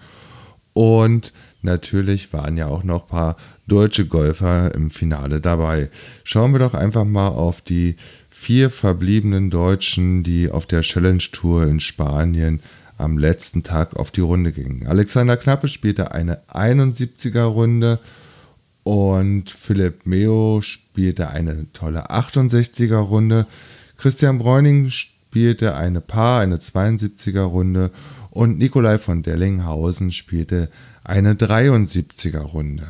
und 0.74 1.32
natürlich 1.62 2.30
waren 2.34 2.58
ja 2.58 2.66
auch 2.66 2.84
noch 2.84 3.04
ein 3.04 3.08
paar 3.08 3.36
deutsche 3.66 4.04
Golfer 4.04 4.74
im 4.74 4.90
Finale 4.90 5.40
dabei. 5.40 5.88
Schauen 6.24 6.52
wir 6.52 6.58
doch 6.58 6.74
einfach 6.74 7.06
mal 7.06 7.28
auf 7.28 7.62
die 7.62 7.96
vier 8.28 8.68
verbliebenen 8.68 9.48
Deutschen, 9.48 10.22
die 10.22 10.50
auf 10.50 10.66
der 10.66 10.82
Challenge 10.82 11.24
Tour 11.32 11.66
in 11.66 11.80
Spanien 11.80 12.60
am 12.98 13.16
letzten 13.16 13.62
Tag 13.62 13.96
auf 13.96 14.10
die 14.10 14.20
Runde 14.20 14.52
gingen. 14.52 14.86
Alexander 14.86 15.38
Knappe 15.38 15.68
spielte 15.68 16.12
eine 16.12 16.42
71er 16.52 17.44
Runde 17.44 17.98
und 18.88 19.50
Philipp 19.50 20.06
Meo 20.06 20.62
spielte 20.62 21.28
eine 21.28 21.70
tolle 21.74 22.10
68er 22.10 22.96
Runde. 22.96 23.46
Christian 23.98 24.38
Bräuning 24.38 24.88
spielte 24.88 25.76
eine 25.76 26.00
Paar, 26.00 26.40
eine 26.40 26.56
72er 26.56 27.42
Runde. 27.42 27.90
Und 28.30 28.56
Nikolai 28.56 28.96
von 28.96 29.22
Dellinghausen 29.22 30.10
spielte 30.10 30.70
eine 31.04 31.34
73er 31.34 32.38
Runde. 32.38 32.86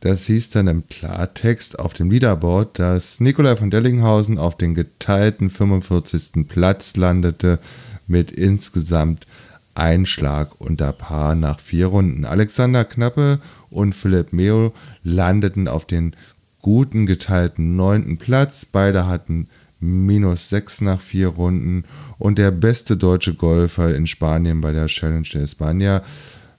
Das 0.00 0.24
hieß 0.24 0.48
dann 0.48 0.68
im 0.68 0.88
Klartext 0.88 1.78
auf 1.78 1.92
dem 1.92 2.10
Leaderboard, 2.10 2.78
dass 2.78 3.20
Nikolai 3.20 3.56
von 3.56 3.68
Dellinghausen 3.68 4.38
auf 4.38 4.56
den 4.56 4.74
geteilten 4.74 5.50
45. 5.50 6.48
Platz 6.48 6.96
landete 6.96 7.58
mit 8.06 8.30
insgesamt 8.30 9.26
ein 9.74 10.06
Schlag 10.06 10.60
unter 10.60 10.92
Paar 10.92 11.34
nach 11.34 11.58
vier 11.58 11.86
Runden. 11.86 12.24
Alexander 12.24 12.84
Knappe 12.84 13.40
und 13.74 13.94
Philipp 13.94 14.32
Meo 14.32 14.72
landeten 15.02 15.68
auf 15.68 15.84
den 15.84 16.16
guten 16.62 17.06
geteilten 17.06 17.76
neunten 17.76 18.16
Platz. 18.16 18.64
Beide 18.64 19.06
hatten 19.06 19.48
minus 19.80 20.48
sechs 20.48 20.80
nach 20.80 21.00
vier 21.00 21.28
Runden. 21.28 21.84
Und 22.18 22.38
der 22.38 22.50
beste 22.50 22.96
deutsche 22.96 23.34
Golfer 23.34 23.94
in 23.94 24.06
Spanien 24.06 24.60
bei 24.60 24.72
der 24.72 24.86
Challenge 24.86 25.28
de 25.30 25.44
España 25.44 26.02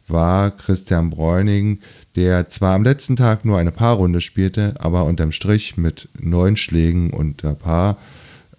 war 0.08 0.52
Christian 0.52 1.10
Bräuning, 1.10 1.80
der 2.16 2.48
zwar 2.50 2.76
am 2.76 2.84
letzten 2.84 3.16
Tag 3.16 3.44
nur 3.44 3.58
eine 3.58 3.72
Paarrunde 3.72 4.22
spielte, 4.22 4.76
aber 4.78 5.06
unterm 5.06 5.32
Strich 5.32 5.78
mit 5.78 6.10
neun 6.20 6.56
Schlägen 6.56 7.10
unter 7.12 7.56
Paar 7.56 7.98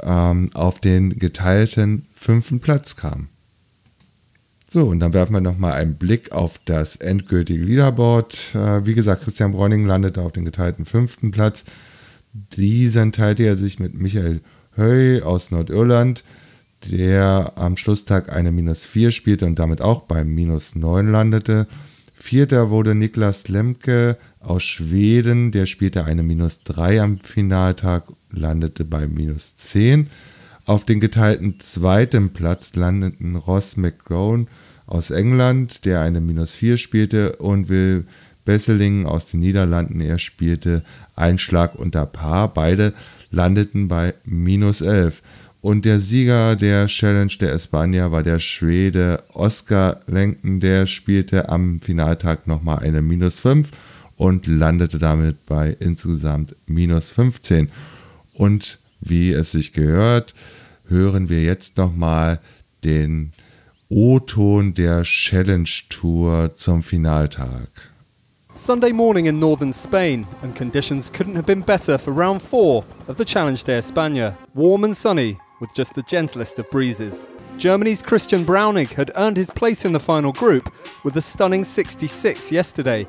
ähm, 0.03 0.51
auf 0.55 0.81
den 0.81 1.19
geteilten 1.19 2.07
fünften 2.15 2.61
Platz 2.61 2.97
kam. 2.97 3.29
So, 4.77 4.89
und 4.89 5.01
dann 5.01 5.15
werfen 5.15 5.33
wir 5.33 5.41
nochmal 5.41 5.73
einen 5.73 5.95
Blick 5.95 6.33
auf 6.33 6.61
das 6.67 6.97
endgültige 6.97 7.65
Leaderboard. 7.65 8.55
Äh, 8.55 8.85
wie 8.85 8.93
gesagt, 8.93 9.23
Christian 9.23 9.53
Bräuning 9.53 9.87
landete 9.87 10.21
auf 10.21 10.33
den 10.33 10.45
geteilten 10.45 10.85
fünften 10.85 11.31
Platz. 11.31 11.65
Diesen 12.35 13.11
teilte 13.11 13.45
er 13.45 13.57
sich 13.57 13.79
mit 13.79 13.95
Michael 13.95 14.43
Höy 14.75 15.23
aus 15.23 15.51
Nordirland, 15.51 16.25
der 16.91 17.55
am 17.57 17.79
Schlusstag 17.79 18.31
eine 18.31 18.53
Minus 18.53 18.85
4 18.85 19.13
spielte 19.13 19.47
und 19.47 19.59
damit 19.59 19.81
auch 19.81 20.03
beim 20.03 20.35
Minus 20.35 20.75
9 20.75 21.11
landete. 21.11 21.69
Vierter 22.15 22.69
wurde 22.69 22.95
Niklas 22.95 23.49
Lemke 23.49 24.19
aus 24.41 24.63
Schweden, 24.63 25.53
der 25.53 25.65
spielte 25.65 26.05
eine 26.05 26.23
Minus 26.23 26.65
3 26.65 27.01
am 27.01 27.19
Finaltag, 27.21 28.13
landete 28.31 28.85
bei 28.85 29.07
Minus 29.07 29.57
10. 29.57 30.11
Auf 30.67 30.85
den 30.85 30.99
geteilten 30.99 31.61
zweiten 31.61 32.31
Platz 32.31 32.75
landeten 32.75 33.37
Ross 33.37 33.77
McGowan 33.77 34.49
aus 34.87 35.11
England, 35.11 35.85
der 35.85 36.01
eine 36.01 36.21
Minus 36.21 36.53
4 36.53 36.77
spielte, 36.77 37.37
und 37.37 37.69
Will 37.69 38.05
Besseling 38.45 39.07
aus 39.07 39.27
den 39.27 39.41
Niederlanden. 39.41 40.01
Er 40.01 40.19
spielte 40.19 40.83
einen 41.15 41.39
Schlag 41.39 41.77
unter 41.77 42.05
Paar. 42.05 42.53
Beide 42.53 42.95
landeten 43.31 43.87
bei 43.87 44.15
minus 44.25 44.81
11. 44.81 45.23
Und 45.61 45.85
der 45.85 46.01
Sieger 46.01 46.57
der 46.57 46.87
Challenge 46.87 47.33
der 47.41 47.57
España 47.57 48.11
war 48.11 48.25
der 48.25 48.41
Schwede 48.41 49.23
Oskar 49.35 50.01
Lenken. 50.09 50.59
Der 50.59 50.87
spielte 50.87 51.49
am 51.49 51.81
Finaltag 51.81 52.49
nochmal 52.49 52.81
eine 52.81 53.03
minus 53.03 53.39
5 53.39 53.71
und 54.17 54.49
landete 54.49 54.99
damit 54.99 55.47
bei 55.47 55.77
insgesamt 55.79 56.57
minus 56.67 57.11
15. 57.11 57.71
Und 58.33 58.81
wie 59.01 59.33
es 59.33 59.53
sich 59.53 59.73
gehört, 59.73 60.35
hören 60.89 61.29
wir 61.29 61.43
jetzt 61.43 61.77
nochmal 61.77 62.41
den 62.85 63.31
O-Ton 63.89 64.75
der 64.75 65.03
Challenge 65.03 65.71
Tour 65.89 66.55
zum 66.55 66.83
Finaltag. 66.83 67.69
Sunday 68.55 68.91
morning 68.91 69.27
in 69.27 69.39
northern 69.39 69.73
Spain, 69.73 70.27
and 70.43 70.57
conditions 70.57 71.11
couldn't 71.11 71.37
have 71.37 71.47
been 71.47 71.61
better 71.61 71.99
for 71.99 72.13
round 72.13 72.41
four 72.41 72.85
of 73.07 73.17
the 73.17 73.25
Challenge 73.25 73.63
de 73.65 73.79
España. 73.79 74.35
Warm 74.55 74.85
and 74.85 74.97
sunny, 74.97 75.37
with 75.61 75.75
just 75.75 75.95
the 75.95 76.03
gentlest 76.03 76.59
of 76.59 76.71
breezes. 76.71 77.29
Germany's 77.59 78.03
Christian 78.03 78.45
Braunig 78.45 78.93
had 78.93 79.13
earned 79.15 79.37
his 79.37 79.51
place 79.51 79.85
in 79.85 79.93
the 79.93 80.01
final 80.01 80.33
group 80.33 80.73
with 81.05 81.17
a 81.17 81.23
stunning 81.23 81.65
66 81.65 82.51
yesterday, 82.51 83.07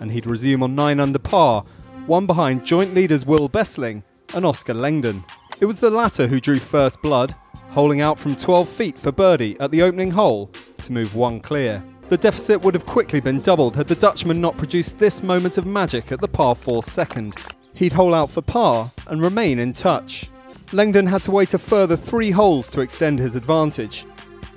and 0.00 0.12
he'd 0.12 0.26
resume 0.26 0.62
on 0.62 0.74
9 0.74 1.00
under 1.00 1.18
par, 1.18 1.64
one 2.06 2.26
behind 2.26 2.64
joint 2.64 2.94
leaders 2.94 3.24
Will 3.24 3.48
Bessling 3.48 4.02
and 4.34 4.44
Oscar 4.44 4.74
Langdon. 4.74 5.24
It 5.60 5.66
was 5.66 5.80
the 5.80 5.90
latter 5.90 6.26
who 6.26 6.40
drew 6.40 6.58
first 6.58 7.02
blood, 7.02 7.34
holing 7.70 8.00
out 8.00 8.18
from 8.18 8.34
12 8.34 8.68
feet 8.68 8.98
for 8.98 9.12
birdie 9.12 9.58
at 9.60 9.70
the 9.70 9.82
opening 9.82 10.10
hole 10.10 10.50
to 10.84 10.92
move 10.92 11.14
one 11.14 11.40
clear. 11.40 11.82
The 12.08 12.16
deficit 12.16 12.62
would 12.62 12.74
have 12.74 12.86
quickly 12.86 13.20
been 13.20 13.40
doubled 13.40 13.76
had 13.76 13.86
the 13.86 13.94
Dutchman 13.94 14.40
not 14.40 14.56
produced 14.56 14.98
this 14.98 15.22
moment 15.22 15.58
of 15.58 15.66
magic 15.66 16.10
at 16.10 16.20
the 16.20 16.28
par 16.28 16.54
4 16.54 16.82
second. 16.82 17.36
He'd 17.74 17.92
hole 17.92 18.14
out 18.14 18.30
for 18.30 18.42
par 18.42 18.90
and 19.06 19.22
remain 19.22 19.58
in 19.58 19.72
touch. 19.72 20.28
Langdon 20.72 21.06
had 21.06 21.22
to 21.24 21.30
wait 21.30 21.54
a 21.54 21.58
further 21.58 21.96
three 21.96 22.30
holes 22.30 22.68
to 22.70 22.80
extend 22.80 23.18
his 23.18 23.36
advantage. 23.36 24.06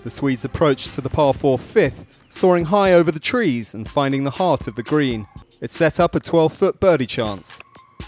The 0.04 0.10
Swede's 0.10 0.46
approach 0.46 0.90
to 0.92 1.02
the 1.02 1.10
par 1.10 1.34
4 1.34 1.58
fifth, 1.58 2.24
soaring 2.30 2.66
high 2.66 2.94
over 2.94 3.12
the 3.12 3.20
trees 3.20 3.74
and 3.74 3.88
finding 3.88 4.24
the 4.24 4.32
heart 4.32 4.68
of 4.68 4.76
the 4.76 4.84
green. 4.84 5.28
It 5.62 5.72
set 5.72 6.00
up 6.00 6.16
a 6.16 6.20
12 6.20 6.54
foot 6.54 6.80
birdie 6.80 7.06
chance, 7.06 7.62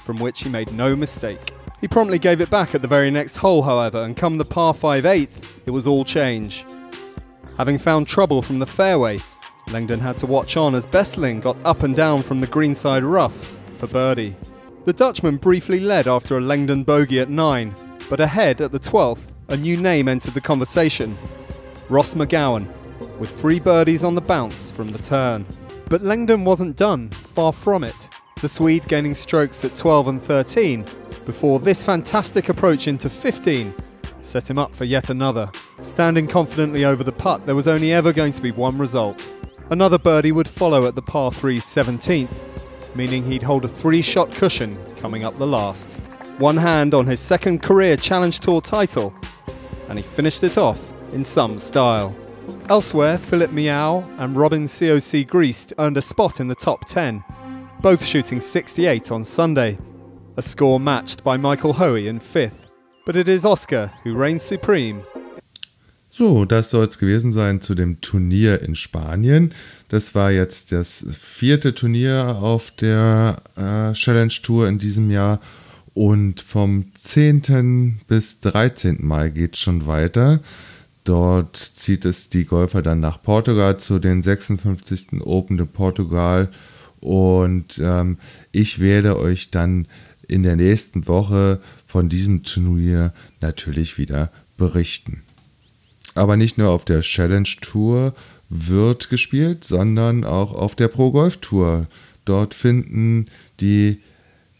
from 0.04 0.17
which 0.17 0.43
he 0.43 0.49
made 0.49 0.73
no 0.73 0.95
mistake. 0.95 1.51
He 1.82 1.88
promptly 1.88 2.20
gave 2.20 2.42
it 2.42 2.50
back 2.50 2.74
at 2.74 2.82
the 2.82 2.88
very 2.88 3.12
next 3.12 3.38
hole, 3.38 3.62
however, 3.62 4.04
and 4.04 4.16
come 4.16 4.38
the 4.38 4.46
par 4.46 4.74
5 4.74 5.06
eighth, 5.06 5.62
it 5.68 5.72
was 5.72 5.88
all 5.88 6.06
change. 6.06 6.66
Having 7.58 7.80
found 7.80 8.08
trouble 8.08 8.42
from 8.42 8.60
the 8.60 8.66
fairway, 8.66 9.20
Langdon 9.72 10.00
had 10.00 10.18
to 10.18 10.26
watch 10.26 10.58
on 10.58 10.76
as 10.76 10.86
Bessling 10.86 11.42
got 11.42 11.58
up 11.66 11.84
and 11.84 11.96
down 11.96 12.22
from 12.22 12.40
the 12.40 12.48
greenside 12.48 13.04
rough 13.04 13.36
for 13.78 13.88
birdie. 13.88 14.36
The 14.86 14.94
Dutchman 14.94 15.38
briefly 15.38 15.80
led 15.80 16.08
after 16.08 16.38
a 16.38 16.42
Langdon 16.42 16.84
bogey 16.84 17.20
at 17.20 17.30
9, 17.30 17.74
but 18.10 18.20
ahead 18.20 18.62
at 18.62 18.72
the 18.72 18.80
12th, 18.80 19.34
a 19.50 19.58
new 19.58 19.78
name 19.78 20.08
entered 20.08 20.34
the 20.34 20.42
conversation 20.42 21.18
Ross 21.90 22.16
McGowan, 22.16 22.68
with 23.20 23.30
three 23.30 23.60
birdies 23.60 24.04
on 24.04 24.16
the 24.16 24.22
bounce 24.22 24.72
from 24.72 24.92
the 24.92 25.00
turn. 25.00 25.46
But 25.90 26.04
Langdon 26.04 26.46
wasn't 26.46 26.78
done, 26.78 27.10
far 27.10 27.54
from 27.54 27.84
it. 27.84 28.10
The 28.42 28.50
Swede 28.50 28.88
gaining 28.88 29.16
strokes 29.16 29.64
at 29.64 29.76
12 29.76 30.08
and 30.08 30.22
13 30.22 30.86
before 31.26 31.60
this 31.60 31.84
fantastic 31.84 32.50
approach 32.50 32.88
into 32.88 33.10
15 33.10 33.74
set 34.26 34.50
him 34.50 34.58
up 34.58 34.76
for 34.76 34.86
yet 34.86 35.10
another. 35.10 35.50
Standing 35.82 36.28
confidently 36.28 36.86
over 36.86 37.04
the 37.04 37.12
putt, 37.12 37.46
there 37.46 37.56
was 37.56 37.68
only 37.68 37.94
ever 37.94 38.12
going 38.12 38.32
to 38.32 38.42
be 38.42 38.52
one 38.52 38.78
result. 38.78 39.30
Another 39.70 39.98
birdie 39.98 40.32
would 40.32 40.48
follow 40.48 40.88
at 40.88 40.96
the 40.96 41.02
par 41.02 41.32
3 41.32 41.60
17th, 41.60 42.96
meaning 42.96 43.24
he'd 43.24 43.44
hold 43.44 43.66
a 43.66 43.68
three 43.68 44.02
shot 44.02 44.32
cushion 44.32 44.78
coming 44.98 45.24
up 45.24 45.36
the 45.36 45.48
last. 45.48 45.94
One 46.38 46.58
hand 46.58 46.94
on 46.94 47.08
his 47.08 47.20
second 47.20 47.62
career 47.62 47.96
Challenge 47.96 48.40
Tour 48.40 48.62
title, 48.62 49.14
and 49.90 49.98
he 49.98 50.04
finished 50.04 50.44
it 50.44 50.58
off 50.58 50.82
in 51.14 51.24
some 51.24 51.58
style. 51.58 52.16
Elsewhere, 52.70 53.18
Philip 53.18 53.52
Miao 53.52 54.04
and 54.18 54.36
Robin 54.36 54.66
COC 54.66 55.28
Greased 55.28 55.74
earned 55.80 55.98
a 55.98 56.02
spot 56.02 56.40
in 56.40 56.48
the 56.48 56.56
top 56.56 56.86
10, 56.86 57.24
both 57.82 58.04
shooting 58.04 58.42
68 58.42 59.12
on 59.12 59.24
Sunday, 59.24 59.78
a 60.38 60.41
score 60.41 60.80
matched 60.80 61.24
by 61.24 61.38
Michael 61.38 61.74
Hoey 61.74 62.08
in 62.08 62.19
fifth. 62.19 62.67
But 63.06 63.15
it 63.15 63.28
is 63.28 63.45
Oscar 63.45 63.91
who 64.04 64.15
reigns 64.15 64.41
supreme 64.41 65.04
So, 66.17 66.45
das 66.45 66.69
soll 66.69 66.86
es 66.86 66.98
gewesen 66.98 67.34
sein 67.34 67.60
zu 67.60 67.76
dem 67.76 68.00
Turnier 68.00 68.62
in 68.62 68.76
Spanien. 68.76 69.54
Das 69.89 70.15
war 70.15 70.32
jetzt 70.32 70.71
das 70.71 71.06
vierte 71.12 71.76
Turnier 71.76 72.38
auf 72.39 72.71
der 72.71 73.36
äh, 73.58 73.91
Challenge 73.91 74.34
Tour 74.41 74.69
in 74.69 74.80
diesem 74.80 75.12
Jahr. 75.12 75.41
Und 75.93 76.39
vom 76.39 76.86
10. 77.04 78.00
bis 78.08 78.39
13. 78.39 79.06
Mai 79.06 79.28
geht 79.28 79.56
es 79.56 79.60
schon 79.60 79.88
weiter. 79.88 80.39
Dort 81.04 81.58
zieht 81.58 82.06
es 82.06 82.30
die 82.30 82.45
Golfer 82.45 82.82
dann 82.82 83.02
nach 83.02 83.21
Portugal 83.21 83.78
zu 83.78 84.00
den 84.00 84.24
56. 84.24 85.19
Open 85.19 85.58
de 85.58 85.65
Portugal. 85.65 86.50
Und 87.02 87.78
ähm, 87.84 88.19
ich 88.54 88.80
werde 88.80 89.19
euch 89.19 89.52
dann 89.52 89.86
in 90.28 90.44
der 90.44 90.56
nächsten 90.56 91.08
Woche 91.08 91.62
von 91.86 92.10
diesem 92.10 92.44
Turnier 92.44 93.14
natürlich 93.42 93.98
wieder 93.98 94.32
berichten. 94.58 95.24
Aber 96.14 96.38
nicht 96.38 96.58
nur 96.58 96.70
auf 96.70 96.86
der 96.86 97.02
Challenge 97.02 97.50
Tour 97.62 98.14
wird 98.50 99.10
gespielt, 99.10 99.64
sondern 99.64 100.24
auch 100.24 100.54
auf 100.54 100.76
der 100.76 100.88
Pro 100.88 101.12
Golf 101.12 101.38
Tour. 101.38 101.88
Dort 102.24 102.54
finden 102.54 103.28
die 103.60 104.00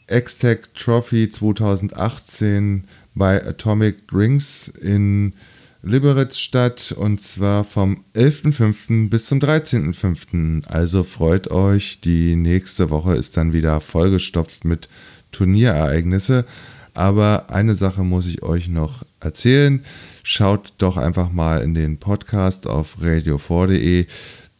X-Tech 0.08 0.60
Trophy 0.75 1.30
2018 1.30 2.84
bei 3.15 3.43
Atomic 3.43 3.97
Rings 4.12 4.67
in 4.67 5.34
Liberec 5.82 6.34
statt 6.34 6.95
und 6.97 7.21
zwar 7.21 7.63
vom 7.63 8.04
11.05. 8.15 9.10
bis 9.10 9.25
zum 9.25 9.39
13.05. 9.39 10.65
Also 10.65 11.04
freut 11.04 11.51
euch, 11.51 12.01
die 12.01 12.36
nächste 12.36 12.89
Woche 12.89 13.15
ist 13.15 13.38
dann 13.38 13.54
wieder 13.54 13.80
vollgestopft 13.82 14.65
mit 14.65 14.89
Turnierereignisse. 15.31 16.45
Aber 16.93 17.49
eine 17.49 17.75
Sache 17.75 18.03
muss 18.03 18.25
ich 18.25 18.41
euch 18.41 18.69
noch 18.69 19.05
erzählen. 19.19 19.83
Schaut 20.23 20.73
doch 20.77 20.95
einfach 20.97 21.31
mal 21.31 21.61
in 21.61 21.75
den 21.75 21.97
Podcast 21.97 22.67
auf 22.67 22.97
radio4.de. 23.01 24.07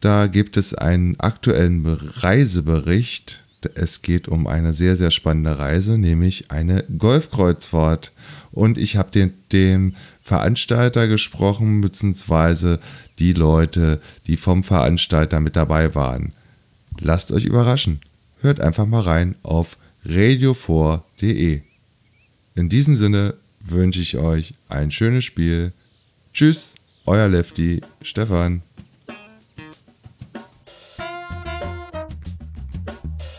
Da 0.01 0.28
gibt 0.28 0.58
es 0.58 0.73
einen 0.73 1.19
aktuellen 1.19 1.86
Reisebericht. 1.86 3.43
Es 3.73 4.01
geht 4.01 4.28
um 4.28 4.47
eine 4.47 4.73
sehr, 4.73 4.95
sehr 4.95 5.12
spannende 5.12 5.58
Reise, 5.58 5.97
nämlich 5.97 6.51
eine 6.51 6.84
Golfkreuzfahrt. 6.97 8.12
Und 8.51 8.78
ich 8.78 8.97
habe 8.97 9.12
den, 9.12 9.34
dem 9.51 9.95
Veranstalter 10.21 11.08
gesprochen, 11.08 11.82
beziehungsweise 11.82 12.80
die 13.17 13.34
Leute, 13.34 14.01
die 14.28 14.38
vom 14.38 14.63
Veranstalter 14.63 15.39
mit 15.39 15.56
dabei 15.56 15.95
waren. 15.95 16.34
Lasst 16.99 17.32
euch 17.32 17.45
überraschen. 17.45 18.01
Hört 18.41 18.60
einfach 18.60 18.86
mal 18.86 19.01
rein 19.01 19.36
auf 19.41 19.78
radio4.de. 20.06 21.62
In 22.54 22.70
diesem 22.70 22.96
Sinne 22.96 23.36
wünsche 23.60 24.00
ich 24.00 24.18
euch 24.18 24.54
ein 24.70 24.91
schönes 24.91 25.26
Spiel. 25.26 25.74
Tschüss, 26.34 26.76
euer 27.06 27.28
Lefty 27.28 27.82
Stefan. 28.02 28.62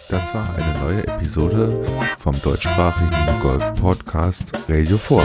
Das 0.09 0.35
war 0.35 0.57
eine 0.57 0.81
neue 0.81 1.07
Episode 1.07 1.85
vom 2.18 2.35
deutschsprachigen 2.42 3.40
Golf-Podcast 3.40 4.44
Radio 4.68 4.98
4. 4.98 5.18